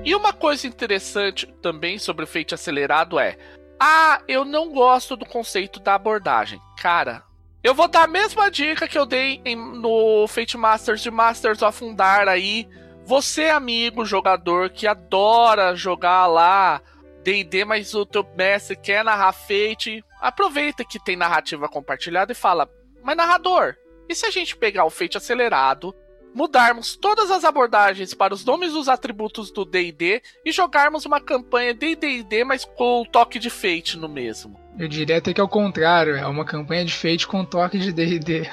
[0.08, 3.38] E uma coisa interessante também sobre o feito acelerado é:
[3.78, 6.62] ah, eu não gosto do conceito da abordagem.
[6.80, 7.24] Cara,
[7.62, 11.62] eu vou dar a mesma dica que eu dei em, no Fate Masters de Masters
[11.62, 12.70] of Undar aí.
[13.04, 16.82] Você, amigo jogador que adora jogar lá
[17.22, 22.70] D&D, mas o teu mestre quer narrar Fate, aproveita que tem narrativa compartilhada e fala:
[23.04, 23.76] "Mas narrador,
[24.08, 25.94] e se a gente pegar o Fate acelerado,
[26.38, 31.74] mudarmos todas as abordagens para os nomes dos atributos do D&D e jogarmos uma campanha
[31.74, 35.44] de D&D, mas com o toque de Fate no mesmo?" Eu diria até que é
[35.44, 38.44] o contrário, é uma campanha de Fate com toque de D&D.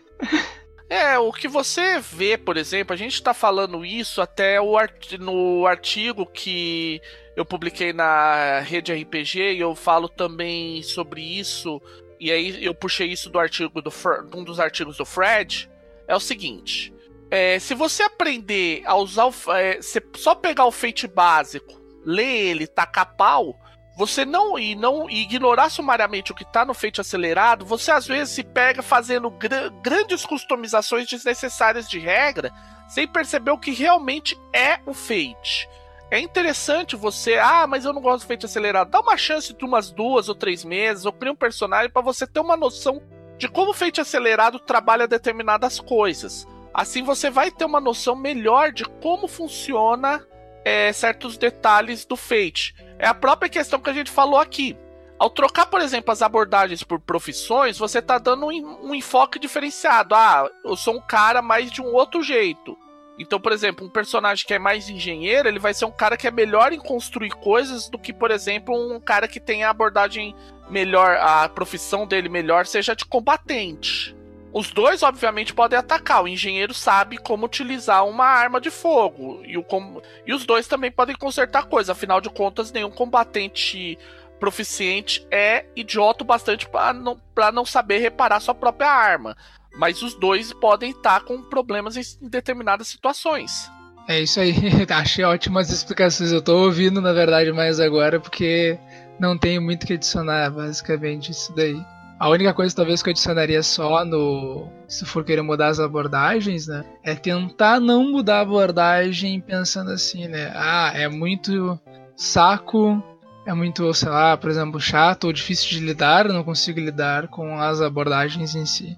[0.88, 5.66] é, o que você vê, por exemplo, a gente está falando isso até art no
[5.66, 7.02] artigo que
[7.36, 11.82] eu publiquei na rede RPG e eu falo também sobre isso.
[12.18, 13.92] E aí eu puxei isso do artigo do
[14.34, 15.68] um dos artigos do Fred.
[16.08, 16.93] É o seguinte:
[17.34, 19.80] é, se você aprender a usar o, é,
[20.14, 23.58] só pegar o Fate básico, ler ele, tacar pau,
[23.96, 28.32] você não e não ignorar sumariamente o que está no feito acelerado, você às vezes
[28.34, 32.52] se pega fazendo gr grandes customizações desnecessárias de regra
[32.88, 35.68] sem perceber o que realmente é o Fate.
[36.12, 38.92] É interessante você, ah, mas eu não gosto do Fate acelerado.
[38.92, 42.28] Dá uma chance de umas duas ou três meses, ou cria um personagem para você
[42.28, 43.02] ter uma noção
[43.36, 46.46] de como o Fate acelerado trabalha determinadas coisas.
[46.74, 50.26] Assim você vai ter uma noção melhor de como funciona
[50.64, 52.74] é, certos detalhes do Fate.
[52.98, 54.76] É a própria questão que a gente falou aqui.
[55.16, 60.16] Ao trocar, por exemplo, as abordagens por profissões, você está dando um, um, enfoque diferenciado.
[60.16, 62.76] Ah, eu sou um cara mais de um outro jeito.
[63.16, 66.26] Então, por exemplo, um personagem que é mais engenheiro, ele vai ser um cara que
[66.26, 70.34] é melhor em construir coisas do que, por exemplo, um cara que tem a abordagem
[70.68, 74.16] melhor, a profissão dele melhor seja de combatente.
[74.54, 76.22] Os dois, obviamente, podem atacar.
[76.22, 79.42] O engenheiro sabe como utilizar uma arma de fogo.
[79.44, 80.00] E, o com...
[80.24, 81.90] e os dois também podem consertar coisas.
[81.90, 83.98] Afinal de contas, nenhum combatente
[84.38, 87.20] proficiente é idiota bastante para não,
[87.52, 89.36] não saber reparar sua própria arma.
[89.76, 93.68] Mas os dois podem estar com problemas em determinadas situações.
[94.06, 94.54] É isso aí,
[94.88, 96.30] achei ótimas explicações.
[96.30, 98.78] Eu tô ouvindo, na verdade, mais agora, porque
[99.18, 101.82] não tenho muito que adicionar, basicamente, isso daí.
[102.24, 104.66] A única coisa talvez que eu adicionaria só no.
[104.88, 106.82] Se for querer mudar as abordagens, né?
[107.02, 110.50] É tentar não mudar a abordagem pensando assim, né?
[110.54, 111.78] Ah, é muito
[112.16, 113.04] saco,
[113.44, 117.60] é muito, sei lá, por exemplo, chato ou difícil de lidar, não consigo lidar com
[117.60, 118.96] as abordagens em si.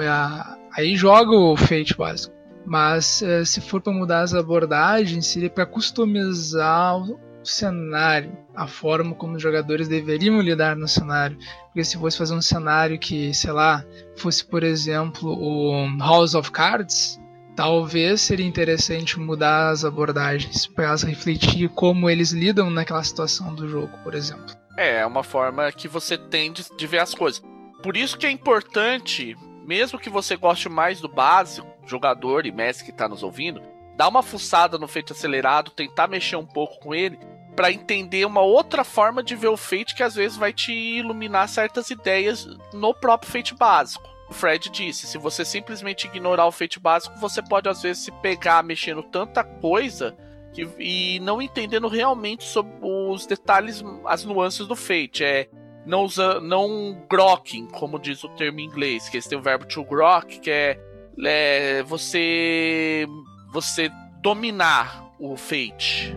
[0.00, 2.34] É, aí joga o Fate básico.
[2.64, 7.02] Mas eh, se for para mudar as abordagens, seria para customizar
[7.44, 11.38] cenário, a forma como os jogadores deveriam lidar no cenário.
[11.66, 13.84] Porque se fosse fazer um cenário que, sei lá,
[14.16, 17.20] fosse, por exemplo, o House of Cards,
[17.54, 23.68] talvez seria interessante mudar as abordagens para elas refletir como eles lidam naquela situação do
[23.68, 24.54] jogo, por exemplo.
[24.76, 27.42] É, é uma forma que você tem de, de ver as coisas.
[27.82, 29.36] Por isso que é importante,
[29.66, 33.60] mesmo que você goste mais do básico, jogador e mestre que está nos ouvindo,
[33.96, 37.18] dar uma fuçada no feito acelerado, tentar mexer um pouco com ele,
[37.54, 41.48] para entender uma outra forma de ver o Fate que às vezes vai te iluminar
[41.48, 44.08] certas ideias no próprio Fate básico.
[44.28, 48.10] o Fred disse, se você simplesmente ignorar o feito básico, você pode às vezes se
[48.10, 50.16] pegar mexendo tanta coisa
[50.52, 55.24] que, e não entendendo realmente sobre os detalhes, as nuances do fate.
[55.24, 55.48] É
[55.84, 59.66] não usa, não grokking, como diz o termo em inglês, que eles têm o verbo
[59.66, 60.78] to grok, que é,
[61.24, 63.06] é você
[63.52, 63.90] você
[64.22, 66.16] dominar o fate.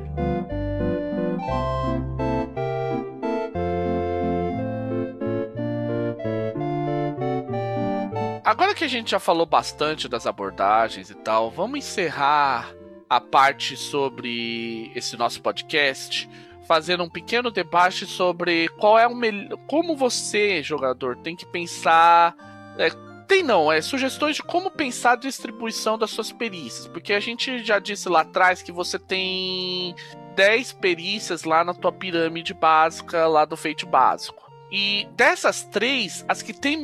[8.45, 12.71] Agora que a gente já falou bastante das abordagens e tal, vamos encerrar
[13.09, 16.29] a parte sobre esse nosso podcast
[16.67, 19.57] fazendo um pequeno debate sobre qual é o melhor.
[19.67, 22.35] Como você, jogador, tem que pensar.
[22.77, 22.89] É,
[23.27, 26.87] tem não, é sugestões de como pensar a distribuição das suas perícias.
[26.87, 29.95] Porque a gente já disse lá atrás que você tem
[30.35, 34.44] 10 perícias lá na tua pirâmide básica, lá do feito básico.
[34.71, 36.83] E dessas três, as que tem,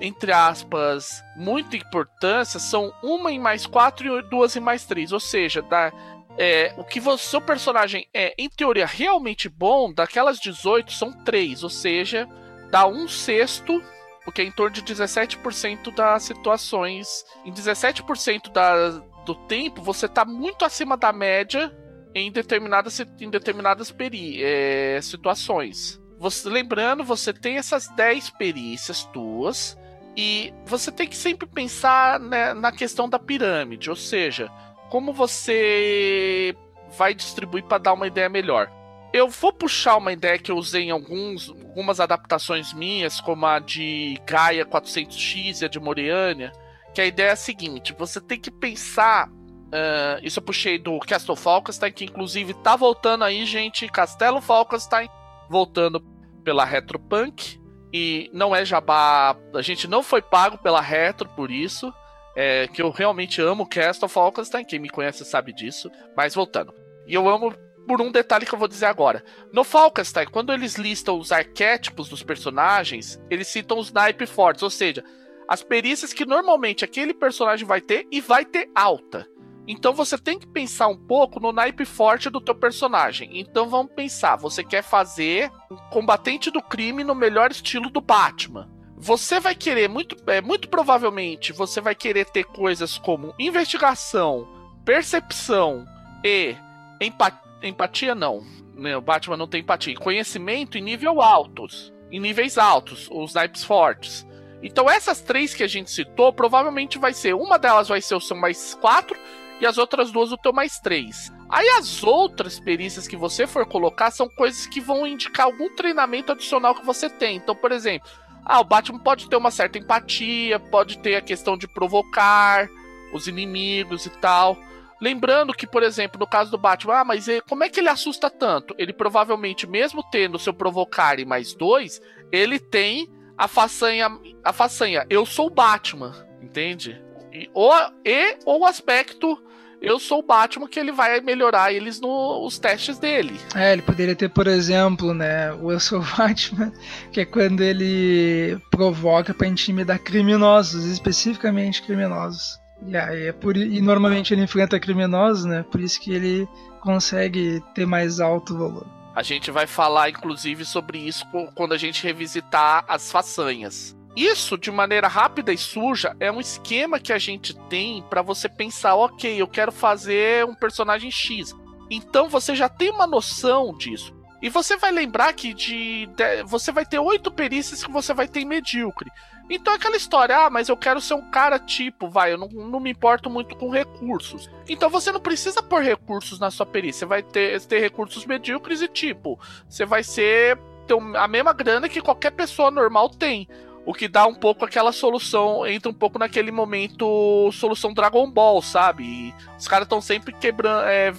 [0.00, 5.12] entre aspas, muita importância são uma em mais quatro e duas em mais três.
[5.12, 5.92] Ou seja, da,
[6.36, 11.62] é, o que o seu personagem é, em teoria, realmente bom, daquelas 18 são 3,
[11.62, 12.28] ou seja,
[12.70, 13.82] dá um sexto,
[14.26, 17.24] o que é em torno de 17% das situações.
[17.44, 18.88] Em 17% da,
[19.24, 21.72] do tempo, você está muito acima da média
[22.14, 26.01] em determinadas, em determinadas peri, é, situações.
[26.22, 29.76] Você, lembrando, você tem essas 10 perícias tuas.
[30.16, 34.48] E você tem que sempre pensar né, na questão da pirâmide, ou seja,
[34.88, 36.54] como você
[36.96, 38.70] vai distribuir para dar uma ideia melhor.
[39.12, 43.58] Eu vou puxar uma ideia que eu usei em alguns, algumas adaptações minhas, como a
[43.58, 46.52] de Gaia 400X e a de Moriania,
[46.94, 49.28] que a ideia é a seguinte: você tem que pensar.
[49.28, 53.88] Uh, isso eu puxei do Castle Falkenstein, que inclusive tá voltando aí, gente.
[53.88, 55.08] Castelo Falkenstein
[55.48, 56.11] voltando
[56.42, 57.60] pela Retropunk.
[57.92, 59.36] E não é jabá.
[59.54, 61.92] A gente não foi pago pela Retro por isso
[62.34, 65.90] é, que eu realmente amo Castle Falkenstein, quem me conhece sabe disso.
[66.16, 66.74] Mas voltando.
[67.06, 67.54] E eu amo
[67.86, 69.24] por um detalhe que eu vou dizer agora.
[69.52, 74.70] No Falkenstein, quando eles listam os arquétipos dos personagens, eles citam os naipe fortes, ou
[74.70, 75.02] seja,
[75.48, 79.26] as perícias que normalmente aquele personagem vai ter e vai ter alta.
[79.66, 83.38] Então você tem que pensar um pouco no naipe forte do teu personagem.
[83.38, 88.68] Então vamos pensar, você quer fazer um combatente do crime no melhor estilo do Batman
[89.02, 94.48] você vai querer muito, é, muito provavelmente você vai querer ter coisas como investigação,
[94.84, 95.84] percepção
[96.24, 96.54] e
[97.00, 98.46] empatia, empatia não,
[98.76, 103.64] né, o Batman não tem empatia, conhecimento em nível altos, em níveis altos, os naipes
[103.64, 104.24] fortes.
[104.62, 108.20] Então essas três que a gente citou, provavelmente vai ser uma delas vai ser o
[108.20, 109.18] seu mais quatro
[109.62, 111.32] e as outras duas o teu mais três.
[111.48, 116.32] Aí as outras perícias que você for colocar são coisas que vão indicar algum treinamento
[116.32, 117.36] adicional que você tem.
[117.36, 118.10] Então, por exemplo,
[118.44, 122.68] ah, o Batman pode ter uma certa empatia, pode ter a questão de provocar
[123.14, 124.58] os inimigos e tal.
[125.00, 128.28] Lembrando que, por exemplo, no caso do Batman, ah, mas como é que ele assusta
[128.28, 128.74] tanto?
[128.76, 132.00] Ele provavelmente, mesmo tendo seu provocar e mais dois,
[132.32, 133.08] ele tem
[133.38, 134.08] a façanha,
[134.42, 137.00] a façanha, eu sou o Batman, entende?
[137.32, 137.72] E, ou,
[138.04, 139.42] e ou o aspecto
[139.82, 143.38] eu sou o Batman que ele vai melhorar eles nos testes dele.
[143.52, 146.72] É, ele poderia ter, por exemplo, né, o Eu sou o Batman,
[147.10, 152.60] que é quando ele provoca para intimidar criminosos, especificamente criminosos.
[152.86, 155.64] E aí é por e normalmente ele enfrenta criminosos, né?
[155.70, 156.48] Por isso que ele
[156.80, 158.86] consegue ter mais alto valor.
[159.14, 161.24] A gente vai falar inclusive sobre isso
[161.54, 163.96] quando a gente revisitar as façanhas.
[164.14, 168.48] Isso, de maneira rápida e suja, é um esquema que a gente tem para você
[168.48, 171.54] pensar, ok, eu quero fazer um personagem X.
[171.90, 174.14] Então você já tem uma noção disso.
[174.42, 178.26] E você vai lembrar que de, de você vai ter oito perícias que você vai
[178.26, 179.08] ter medíocre.
[179.48, 182.80] Então aquela história, ah, mas eu quero ser um cara tipo, vai, eu não, não
[182.80, 184.50] me importo muito com recursos.
[184.68, 188.88] Então você não precisa pôr recursos na sua perícia, vai ter, ter recursos medíocres e
[188.88, 189.38] tipo,
[189.68, 193.48] você vai ser ter a mesma grana que qualquer pessoa normal tem.
[193.84, 198.62] O que dá um pouco aquela solução, entra um pouco naquele momento solução Dragon Ball,
[198.62, 199.04] sabe?
[199.04, 200.84] E os caras estão sempre quebrando.
[200.84, 201.12] É,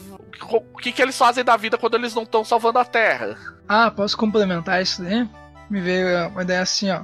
[0.49, 3.37] o que, que eles fazem da vida quando eles não estão salvando a Terra?
[3.67, 5.27] Ah, posso complementar isso daí?
[5.69, 7.03] Me veio uma ideia assim, ó.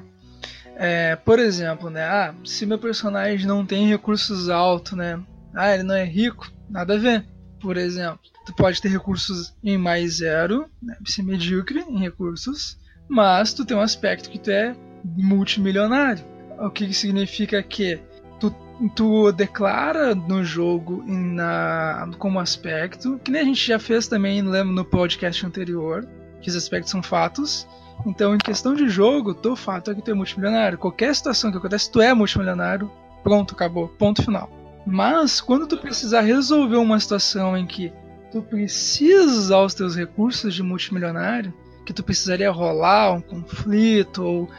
[0.76, 2.04] É, por exemplo, né?
[2.04, 5.22] Ah, se meu personagem não tem recursos altos, né?
[5.54, 7.26] Ah, ele não é rico, nada a ver.
[7.60, 10.96] Por exemplo, tu pode ter recursos em mais zero, né?
[11.06, 12.80] ser medíocre em recursos,
[13.10, 14.74] mas tu tem um aspecto que tu é
[15.04, 16.24] multimilionário.
[16.60, 18.00] O que significa que
[18.40, 18.54] tu,
[18.96, 24.74] tu declara no jogo na, como aspecto, que nem a gente já fez também, lembro
[24.74, 26.08] no podcast anterior,
[26.42, 27.68] que esses aspectos são fatos.
[28.06, 30.78] Então, em questão de jogo, o fato é que tu é multimilionário.
[30.78, 32.90] Qualquer situação que acontece, tu é multimilionário.
[33.24, 33.90] Pronto, acabou.
[33.90, 34.50] Ponto final.
[34.86, 37.92] Mas, quando tu precisar resolver uma situação em que
[38.32, 41.54] tu precisa os teus recursos de multimilionário,
[41.86, 44.50] que tu precisaria rolar um conflito ou,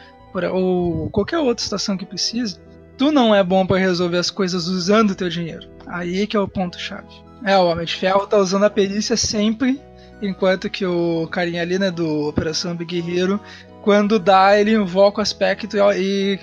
[0.51, 2.57] ou qualquer outra situação que precise,
[2.97, 5.67] tu não é bom para resolver as coisas usando o teu dinheiro.
[5.87, 7.07] Aí que é o ponto chave.
[7.43, 9.81] É, o Homem de Ferro tá usando a perícia sempre,
[10.21, 13.39] enquanto que o carinha ali, né, do Operação Big Hero,
[13.81, 16.39] quando dá, ele invoca o aspecto e, e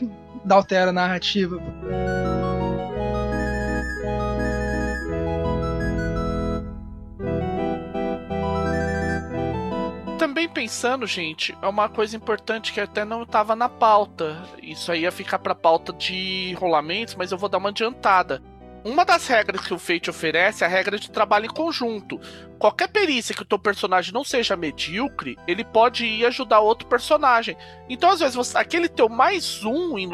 [0.53, 1.61] altera a narrativa.
[10.19, 14.43] Também pensando, gente, é uma coisa importante que até não estava na pauta.
[14.61, 18.43] Isso aí ia ficar para pauta de rolamentos, mas eu vou dar uma adiantada.
[18.85, 22.21] Uma das regras que o Fate oferece é a regra de trabalho em conjunto.
[22.59, 27.57] Qualquer perícia que o teu personagem não seja medíocre, ele pode ir ajudar outro personagem.
[27.89, 30.11] Então, às vezes, você, aquele teu mais um em,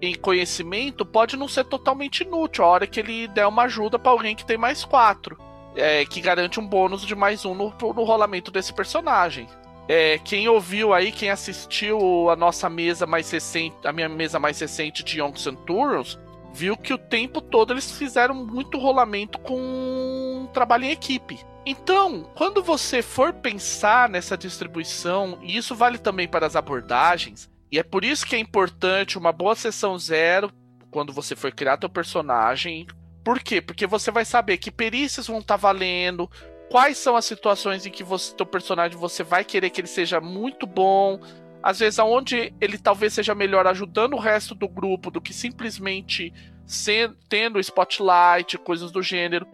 [0.00, 4.12] em conhecimento pode não ser totalmente inútil a hora que ele der uma ajuda para
[4.12, 5.36] alguém que tem mais quatro.
[5.74, 9.46] É, que garante um bônus de mais um no, no rolamento desse personagem.
[9.88, 14.60] É, quem ouviu aí, quem assistiu a nossa mesa mais recente, a minha mesa mais
[14.60, 16.18] recente de Young Centurions,
[16.52, 21.40] viu que o tempo todo eles fizeram muito rolamento com trabalho em equipe.
[21.64, 27.78] Então, quando você for pensar nessa distribuição, e isso vale também para as abordagens, e
[27.78, 30.52] é por isso que é importante uma boa sessão zero
[30.90, 32.86] quando você for criar teu personagem.
[33.24, 33.60] Por quê?
[33.60, 36.28] Porque você vai saber que perícias vão estar tá valendo,
[36.70, 40.20] quais são as situações em que você, teu personagem você vai querer que ele seja
[40.20, 41.20] muito bom,
[41.62, 46.32] às vezes aonde ele talvez seja melhor ajudando o resto do grupo do que simplesmente
[46.66, 49.46] sendo, tendo spotlight, coisas do gênero.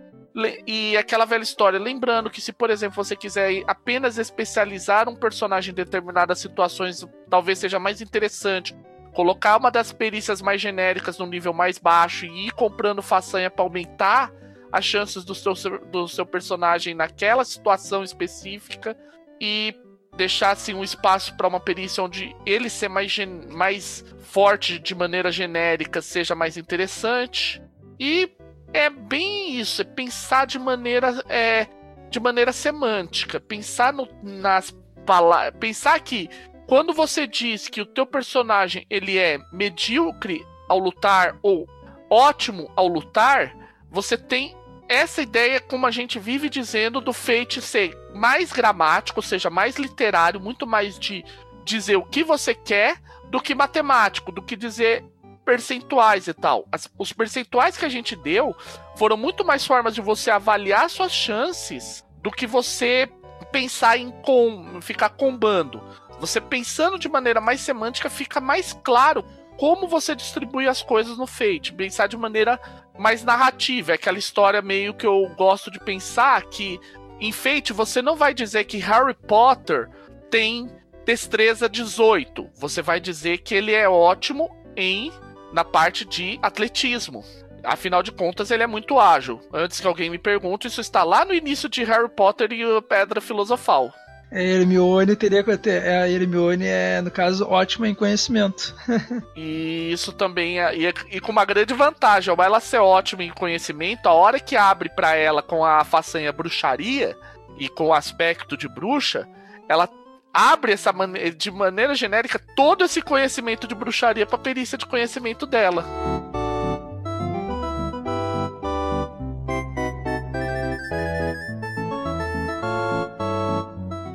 [0.67, 5.73] E aquela velha história, lembrando que se, por exemplo, você quiser apenas especializar um personagem
[5.73, 8.75] em determinadas situações, talvez seja mais interessante
[9.15, 13.65] colocar uma das perícias mais genéricas no nível mais baixo e ir comprando façanha para
[13.65, 14.33] aumentar
[14.71, 15.55] as chances do seu,
[15.87, 18.97] do seu personagem naquela situação específica
[19.41, 19.75] e
[20.17, 23.17] deixar assim, um espaço para uma perícia onde ele ser mais,
[23.49, 27.63] mais forte de maneira genérica seja mais interessante.
[27.99, 28.31] E
[28.73, 31.67] é bem isso, é pensar de maneira é,
[32.11, 34.75] de maneira semântica, pensar no, nas
[35.07, 36.29] palavras, pensar que
[36.69, 41.67] quando você diz que o teu personagem ele é medíocre ao lutar ou
[42.11, 43.57] ótimo ao lutar,
[43.91, 44.55] você tem
[44.87, 49.77] essa ideia, como a gente vive dizendo, do Fate ser mais gramático, ou seja, mais
[49.77, 51.25] literário, muito mais de
[51.65, 53.01] dizer o que você quer
[53.31, 55.03] do que matemático, do que dizer
[55.47, 56.69] percentuais e tal.
[56.71, 58.55] As, os percentuais que a gente deu
[58.95, 63.09] foram muito mais formas de você avaliar suas chances do que você
[63.51, 65.83] pensar em com, ficar combando.
[66.21, 69.25] Você pensando de maneira mais semântica fica mais claro
[69.57, 72.61] como você distribui as coisas no Fate, pensar de maneira
[72.97, 76.81] mais narrativa, é aquela história meio que eu gosto de pensar que
[77.21, 79.91] em Fate você não vai dizer que Harry Potter
[80.31, 80.71] tem
[81.05, 85.11] destreza 18, você vai dizer que ele é ótimo em
[85.53, 87.25] na parte de atletismo.
[87.65, 89.41] Afinal de contas, ele é muito ágil.
[89.53, 92.81] Antes que alguém me pergunte, isso está lá no início de Harry Potter e a
[92.81, 93.93] Pedra Filosofal.
[94.31, 95.83] A Hermione teria que ter.
[95.83, 98.75] É, Hermione é, no caso, ótima em conhecimento.
[99.35, 103.23] e isso também é, e, é, e, com uma grande vantagem, ao ela ser ótima
[103.25, 107.17] em conhecimento, a hora que abre para ela com a façanha bruxaria
[107.59, 109.27] e com o aspecto de bruxa,
[109.69, 109.89] ela
[110.33, 110.93] abre essa
[111.37, 115.85] de maneira genérica todo esse conhecimento de bruxaria para perícia de conhecimento dela.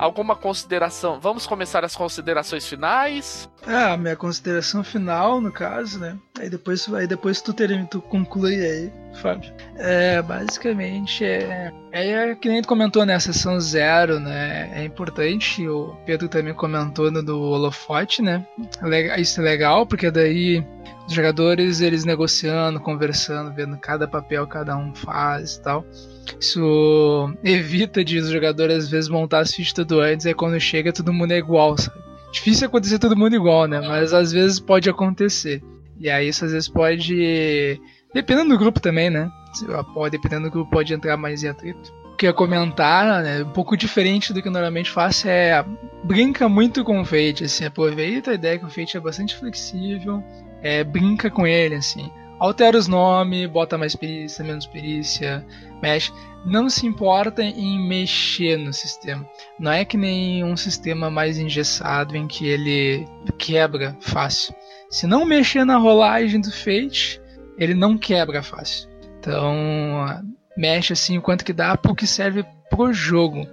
[0.04, 1.18] Alguma consideração?
[1.18, 3.48] Vamos começar as considerações finais?
[3.66, 6.18] Ah, minha consideração final, no caso, né?
[6.38, 8.92] Aí depois, aí depois tu, ter, tu conclui aí,
[9.22, 9.50] Fábio.
[9.76, 13.14] É, basicamente, é, é que nem tu comentou, né?
[13.14, 14.70] A sessão zero, né?
[14.78, 18.46] É importante, o Pedro também comentou no do holofote, né?
[19.16, 20.62] Isso é legal, porque daí
[21.08, 25.82] os jogadores, eles negociando, conversando, vendo cada papel cada um faz e tal.
[26.38, 30.92] Isso evita de os jogadores às vezes montar as fichas tudo antes, aí quando chega
[30.92, 31.98] todo mundo é igual, sabe?
[32.32, 33.80] Difícil acontecer todo mundo igual, né?
[33.80, 35.62] Mas às vezes pode acontecer.
[36.00, 37.80] E aí isso às vezes pode.
[38.12, 39.30] Dependendo do grupo também, né?
[40.10, 41.92] Dependendo do grupo pode entrar mais em atrito.
[42.12, 43.42] O que eu ia comentar, né?
[43.42, 45.64] Um pouco diferente do que eu normalmente faço é.
[46.02, 47.64] Brinca muito com o Fate, assim.
[47.64, 50.22] Aproveita a ideia que o Fate é bastante flexível.
[50.60, 55.44] É, brinca com ele, assim altera os nomes, bota mais perícia, menos perícia,
[56.44, 59.26] Não se importa em mexer no sistema.
[59.58, 63.06] Não é que nem um sistema mais engessado em que ele
[63.38, 64.54] quebra fácil.
[64.90, 67.20] Se não mexer na rolagem do Fate,
[67.58, 68.88] ele não quebra fácil.
[69.18, 70.22] Então,
[70.56, 73.46] mexe assim o quanto que dá porque serve pro jogo.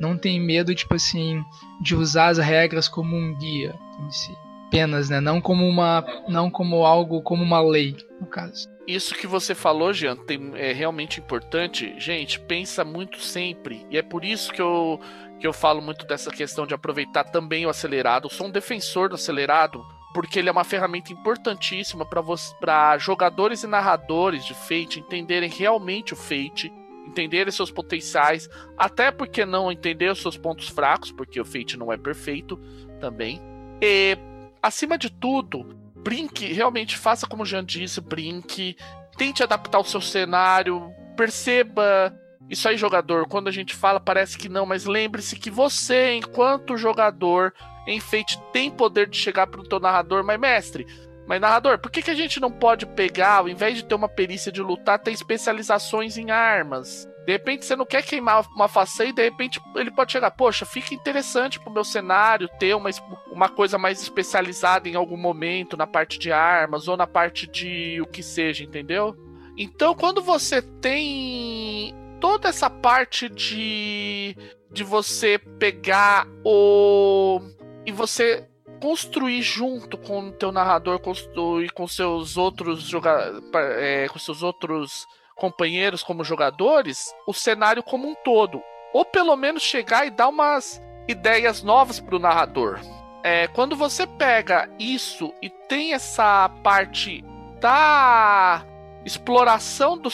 [0.00, 1.42] Não tem medo, tipo assim,
[1.82, 4.32] de usar as regras como um guia em si.
[4.68, 5.20] Apenas, né?
[5.20, 6.04] Não como uma.
[6.28, 8.68] Não como algo, como uma lei, no caso.
[8.88, 11.94] Isso que você falou, Jean, tem, é realmente importante.
[12.00, 13.86] Gente, pensa muito sempre.
[13.90, 14.98] E é por isso que eu,
[15.38, 18.24] que eu falo muito dessa questão de aproveitar também o acelerado.
[18.24, 19.84] Eu sou um defensor do acelerado,
[20.14, 26.16] porque ele é uma ferramenta importantíssima para jogadores e narradores de Fate entenderem realmente o
[26.16, 26.72] Fate
[27.06, 31.92] entenderem seus potenciais, até porque não entender os seus pontos fracos, porque o Fate não
[31.92, 32.58] é perfeito
[32.98, 33.38] também.
[33.82, 34.16] E,
[34.62, 38.76] acima de tudo, brinque, realmente faça como o Jean disse, brinque,
[39.16, 42.14] tente adaptar o seu cenário, perceba.
[42.48, 46.78] Isso aí, jogador, quando a gente fala, parece que não, mas lembre-se que você, enquanto
[46.78, 47.52] jogador,
[47.86, 50.86] em Fate, tem poder de chegar para o teu narrador, mas mestre,
[51.28, 54.08] mas, narrador, por que, que a gente não pode pegar, ao invés de ter uma
[54.08, 57.06] perícia de lutar, ter especializações em armas?
[57.28, 60.64] De repente você não quer queimar uma façanha e de repente ele pode chegar, poxa,
[60.64, 62.88] fica interessante pro meu cenário ter uma,
[63.30, 68.00] uma coisa mais especializada em algum momento na parte de armas ou na parte de
[68.00, 69.14] o que seja, entendeu?
[69.58, 74.34] Então quando você tem toda essa parte de
[74.72, 77.42] de você pegar o
[77.84, 78.48] e você
[78.80, 83.44] construir junto com o teu narrador, construir com seus outros jogadores,
[83.76, 85.06] é, com seus outros
[85.38, 88.60] companheiros como jogadores, o cenário como um todo,
[88.92, 92.80] ou pelo menos chegar e dar umas ideias novas para o narrador.
[93.22, 97.24] É, quando você pega isso e tem essa parte
[97.60, 98.64] da
[99.04, 100.10] exploração do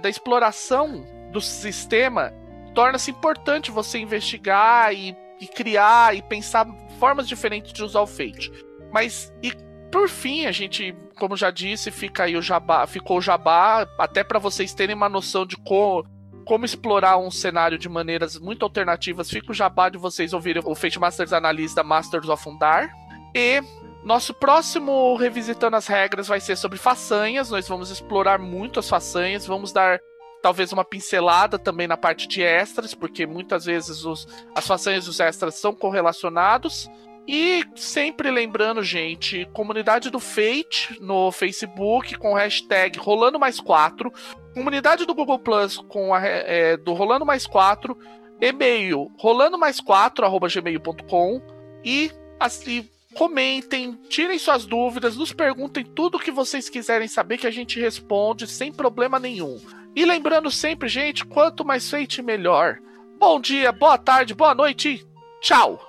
[0.00, 2.32] da exploração do sistema,
[2.74, 6.66] torna-se importante você investigar e, e criar e pensar
[6.98, 8.50] formas diferentes de usar o Fate.
[8.92, 9.52] Mas e
[9.90, 14.22] por fim, a gente, como já disse, fica aí o jabá, ficou o jabá, até
[14.22, 16.04] para vocês terem uma noção de como,
[16.44, 19.30] como explorar um cenário de maneiras muito alternativas.
[19.30, 22.90] Fica o jabá de vocês ouvirem o Fate Masters Analista Masters of Undar.
[23.34, 23.62] E
[24.04, 27.50] nosso próximo Revisitando as Regras vai ser sobre façanhas.
[27.50, 30.00] Nós vamos explorar muito as façanhas, vamos dar
[30.42, 35.10] talvez uma pincelada também na parte de extras, porque muitas vezes os, as façanhas e
[35.10, 36.88] os extras são correlacionados.
[37.28, 44.10] E sempre lembrando, gente, comunidade do Fate no Facebook com hashtag Rolando Mais 4,
[44.54, 47.94] comunidade do Google Plus com a, é, do Rolando Mais 4,
[48.40, 51.42] e-mail rolando mais 4 arroba gmail.com
[51.84, 57.46] e assim comentem, tirem suas dúvidas, nos perguntem tudo o que vocês quiserem saber que
[57.46, 59.60] a gente responde sem problema nenhum.
[59.94, 62.78] E lembrando sempre, gente, quanto mais Fate melhor.
[63.18, 65.04] Bom dia, boa tarde, boa noite,
[65.40, 65.87] tchau!